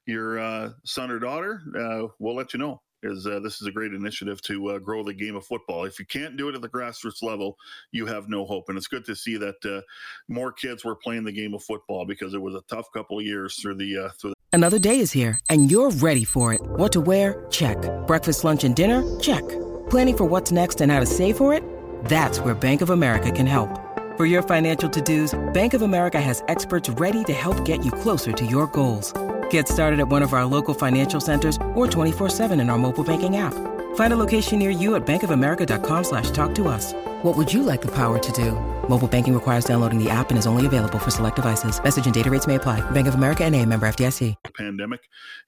your 0.06 0.38
uh, 0.40 0.70
son 0.84 1.10
or 1.10 1.18
daughter, 1.18 1.62
uh, 1.78 2.08
we'll 2.18 2.34
let 2.34 2.52
you 2.52 2.58
know 2.58 2.82
is 3.02 3.26
uh, 3.26 3.40
this 3.40 3.60
is 3.60 3.66
a 3.66 3.70
great 3.72 3.92
initiative 3.92 4.40
to 4.42 4.68
uh, 4.70 4.78
grow 4.78 5.02
the 5.02 5.14
game 5.14 5.36
of 5.36 5.44
football. 5.44 5.84
If 5.84 5.98
you 5.98 6.06
can't 6.06 6.36
do 6.36 6.48
it 6.48 6.54
at 6.54 6.62
the 6.62 6.68
grassroots 6.68 7.22
level, 7.22 7.56
you 7.90 8.06
have 8.06 8.28
no 8.28 8.44
hope. 8.44 8.68
And 8.68 8.78
it's 8.78 8.86
good 8.88 9.04
to 9.06 9.16
see 9.16 9.36
that 9.38 9.56
uh, 9.64 9.80
more 10.28 10.52
kids 10.52 10.84
were 10.84 10.94
playing 10.96 11.24
the 11.24 11.32
game 11.32 11.54
of 11.54 11.62
football 11.62 12.04
because 12.04 12.34
it 12.34 12.40
was 12.40 12.54
a 12.54 12.62
tough 12.68 12.86
couple 12.92 13.18
of 13.18 13.24
years 13.24 13.56
through 13.60 13.76
the 13.76 13.98
uh, 13.98 14.08
through. 14.18 14.30
The- 14.30 14.36
Another 14.54 14.78
day 14.78 14.98
is 14.98 15.10
here, 15.12 15.40
and 15.48 15.70
you're 15.70 15.90
ready 15.90 16.24
for 16.24 16.52
it. 16.52 16.60
What 16.62 16.92
to 16.92 17.00
wear? 17.00 17.46
Check. 17.50 17.78
Breakfast, 18.06 18.44
lunch, 18.44 18.64
and 18.64 18.76
dinner? 18.76 19.02
Check. 19.18 19.48
Planning 19.88 20.16
for 20.18 20.24
what's 20.26 20.52
next 20.52 20.82
and 20.82 20.92
how 20.92 21.00
to 21.00 21.06
save 21.06 21.38
for 21.38 21.54
it? 21.54 21.64
That's 22.04 22.38
where 22.40 22.54
Bank 22.54 22.82
of 22.82 22.90
America 22.90 23.30
can 23.30 23.46
help. 23.46 23.78
For 24.18 24.26
your 24.26 24.42
financial 24.42 24.90
to-dos, 24.90 25.32
Bank 25.54 25.72
of 25.72 25.80
America 25.80 26.20
has 26.20 26.44
experts 26.48 26.90
ready 26.90 27.24
to 27.24 27.32
help 27.32 27.64
get 27.64 27.82
you 27.82 27.90
closer 27.90 28.32
to 28.32 28.44
your 28.44 28.66
goals. 28.66 29.14
Get 29.52 29.68
started 29.68 30.00
at 30.00 30.08
one 30.08 30.22
of 30.22 30.32
our 30.32 30.46
local 30.46 30.72
financial 30.72 31.20
centers 31.20 31.56
or 31.74 31.86
24-7 31.86 32.58
in 32.58 32.70
our 32.70 32.78
mobile 32.78 33.04
banking 33.04 33.36
app. 33.36 33.52
Find 33.96 34.14
a 34.14 34.16
location 34.16 34.58
near 34.58 34.70
you 34.70 34.94
at 34.94 35.04
bankofamerica.com 35.04 36.04
slash 36.04 36.30
talk 36.30 36.54
to 36.54 36.68
us. 36.68 36.94
What 37.22 37.36
would 37.36 37.52
you 37.52 37.62
like 37.62 37.82
the 37.82 37.94
power 37.94 38.18
to 38.18 38.32
do? 38.32 38.52
Mobile 38.88 39.08
banking 39.08 39.34
requires 39.34 39.66
downloading 39.66 40.02
the 40.02 40.08
app 40.08 40.30
and 40.30 40.38
is 40.38 40.46
only 40.46 40.64
available 40.64 40.98
for 40.98 41.10
select 41.10 41.36
devices. 41.36 41.82
Message 41.84 42.06
and 42.06 42.14
data 42.14 42.30
rates 42.30 42.46
may 42.46 42.54
apply. 42.54 42.80
Bank 42.92 43.06
of 43.06 43.14
America 43.14 43.44
and 43.44 43.54
a 43.54 43.66
member 43.66 43.86
FDIC. 43.86 44.36
Pandemic. 44.56 45.00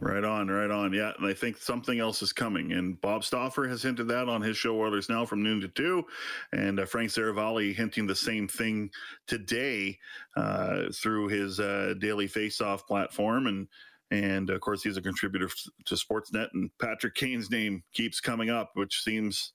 Right 0.00 0.22
on, 0.22 0.48
right 0.48 0.70
on. 0.70 0.92
Yeah, 0.92 1.12
and 1.18 1.26
I 1.26 1.34
think 1.34 1.56
something 1.56 1.98
else 1.98 2.22
is 2.22 2.32
coming. 2.32 2.72
And 2.72 3.00
Bob 3.00 3.24
Stauffer 3.24 3.66
has 3.66 3.82
hinted 3.82 4.06
that 4.08 4.28
on 4.28 4.40
his 4.40 4.56
show 4.56 4.80
Oilers 4.80 5.08
Now 5.08 5.26
from 5.26 5.42
noon 5.42 5.60
to 5.60 5.68
two, 5.68 6.06
and 6.52 6.78
uh, 6.78 6.86
Frank 6.86 7.10
Seravalli 7.10 7.74
hinting 7.74 8.06
the 8.06 8.14
same 8.14 8.46
thing 8.46 8.90
today 9.26 9.98
uh, 10.36 10.84
through 10.94 11.28
his 11.28 11.58
uh, 11.58 11.94
daily 11.98 12.28
face-off 12.28 12.86
platform. 12.86 13.48
And 13.48 13.68
and 14.10 14.50
of 14.50 14.60
course, 14.60 14.82
he's 14.82 14.96
a 14.96 15.02
contributor 15.02 15.50
to 15.84 15.94
Sportsnet. 15.94 16.48
And 16.54 16.70
Patrick 16.80 17.14
Kane's 17.14 17.50
name 17.50 17.82
keeps 17.92 18.20
coming 18.20 18.50
up, 18.50 18.70
which 18.74 19.02
seems 19.02 19.52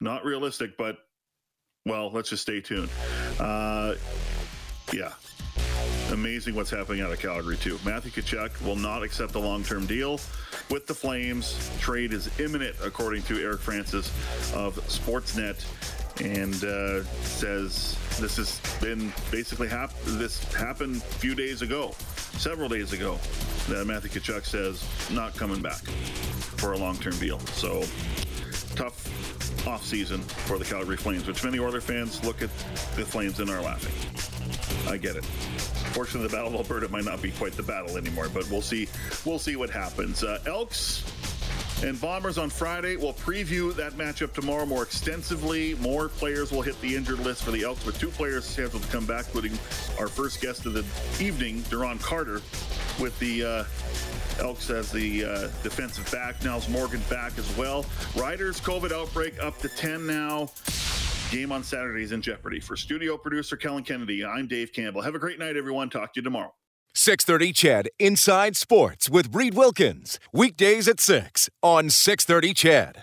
not 0.00 0.24
realistic, 0.24 0.76
but 0.76 0.98
well, 1.86 2.10
let's 2.10 2.30
just 2.30 2.42
stay 2.42 2.60
tuned. 2.60 2.90
Uh, 3.38 3.94
yeah, 4.92 5.12
amazing 6.14 6.54
what's 6.54 6.70
happening 6.70 7.02
out 7.02 7.12
of 7.12 7.18
Calgary 7.18 7.56
too. 7.56 7.78
Matthew 7.84 8.10
Tkachuk 8.10 8.64
will 8.64 8.76
not 8.76 9.02
accept 9.02 9.34
a 9.34 9.38
long-term 9.38 9.84
deal 9.86 10.20
with 10.70 10.86
the 10.86 10.94
Flames. 10.94 11.70
Trade 11.80 12.12
is 12.12 12.30
imminent, 12.40 12.74
according 12.82 13.22
to 13.24 13.42
Eric 13.42 13.60
Francis 13.60 14.08
of 14.54 14.76
Sportsnet, 14.86 15.64
and 16.24 16.54
uh, 16.64 17.04
says 17.22 17.98
this 18.20 18.36
has 18.36 18.60
been 18.80 19.12
basically 19.30 19.68
hap- 19.68 19.92
this 20.04 20.42
happened 20.54 20.96
a 20.96 21.00
few 21.00 21.34
days 21.34 21.62
ago, 21.62 21.92
several 22.38 22.68
days 22.68 22.92
ago. 22.92 23.18
That 23.68 23.86
Matthew 23.86 24.20
Tkachuk 24.20 24.44
says 24.44 24.86
not 25.10 25.36
coming 25.36 25.60
back 25.60 25.82
for 26.56 26.72
a 26.72 26.78
long-term 26.78 27.18
deal. 27.18 27.40
So 27.40 27.82
tough 28.76 29.66
off 29.66 29.84
season 29.84 30.20
for 30.20 30.58
the 30.58 30.64
Calgary 30.64 30.96
Flames, 30.96 31.26
which 31.26 31.42
many 31.42 31.58
Oilers 31.58 31.84
fans 31.84 32.24
look 32.24 32.40
at 32.40 32.50
the 32.96 33.04
Flames 33.04 33.40
and 33.40 33.50
are 33.50 33.62
laughing. 33.62 33.92
I 34.90 34.96
get 34.96 35.16
it. 35.16 35.24
Fortunately, 35.94 36.26
the 36.26 36.34
Battle 36.34 36.58
of 36.58 36.66
Alberta 36.66 36.88
might 36.88 37.04
not 37.04 37.22
be 37.22 37.30
quite 37.30 37.52
the 37.52 37.62
battle 37.62 37.96
anymore, 37.96 38.28
but 38.28 38.50
we'll 38.50 38.60
see. 38.60 38.88
We'll 39.24 39.38
see 39.38 39.54
what 39.54 39.70
happens. 39.70 40.24
Uh, 40.24 40.40
Elks 40.44 41.04
and 41.84 42.00
Bombers 42.00 42.36
on 42.36 42.50
Friday. 42.50 42.96
We'll 42.96 43.12
preview 43.12 43.72
that 43.76 43.92
matchup 43.92 44.32
tomorrow 44.32 44.66
more 44.66 44.82
extensively. 44.82 45.76
More 45.76 46.08
players 46.08 46.50
will 46.50 46.62
hit 46.62 46.80
the 46.80 46.96
injured 46.96 47.20
list 47.20 47.44
for 47.44 47.52
the 47.52 47.62
Elks, 47.62 47.86
with 47.86 47.96
two 47.96 48.08
players 48.08 48.44
scheduled 48.44 48.82
to 48.82 48.88
come 48.88 49.06
back, 49.06 49.26
including 49.26 49.52
our 50.00 50.08
first 50.08 50.40
guest 50.40 50.66
of 50.66 50.72
the 50.72 50.84
evening, 51.24 51.62
Duron 51.70 52.00
Carter, 52.02 52.42
with 52.98 53.16
the 53.20 53.44
uh, 53.44 53.64
Elks 54.42 54.70
as 54.70 54.90
the 54.90 55.24
uh, 55.24 55.40
defensive 55.62 56.10
back. 56.10 56.42
Nels 56.42 56.68
Morgan 56.68 57.02
back 57.08 57.38
as 57.38 57.56
well. 57.56 57.86
Riders 58.16 58.60
COVID 58.60 58.90
outbreak 58.90 59.40
up 59.40 59.58
to 59.58 59.68
10 59.68 60.08
now. 60.08 60.50
Game 61.34 61.50
on 61.50 61.64
Saturdays 61.64 62.12
in 62.12 62.22
jeopardy. 62.22 62.60
For 62.60 62.76
studio 62.76 63.18
producer 63.18 63.56
Kellen 63.56 63.82
Kennedy, 63.82 64.24
I'm 64.24 64.46
Dave 64.46 64.72
Campbell. 64.72 65.02
Have 65.02 65.16
a 65.16 65.18
great 65.18 65.40
night, 65.40 65.56
everyone. 65.56 65.90
Talk 65.90 66.14
to 66.14 66.20
you 66.20 66.22
tomorrow. 66.22 66.54
630 66.94 67.52
CHED 67.52 67.88
Inside 67.98 68.56
Sports 68.56 69.10
with 69.10 69.34
Reed 69.34 69.54
Wilkins. 69.54 70.20
Weekdays 70.32 70.86
at 70.86 71.00
6 71.00 71.50
on 71.60 71.90
630 71.90 72.54
CHED. 72.54 73.02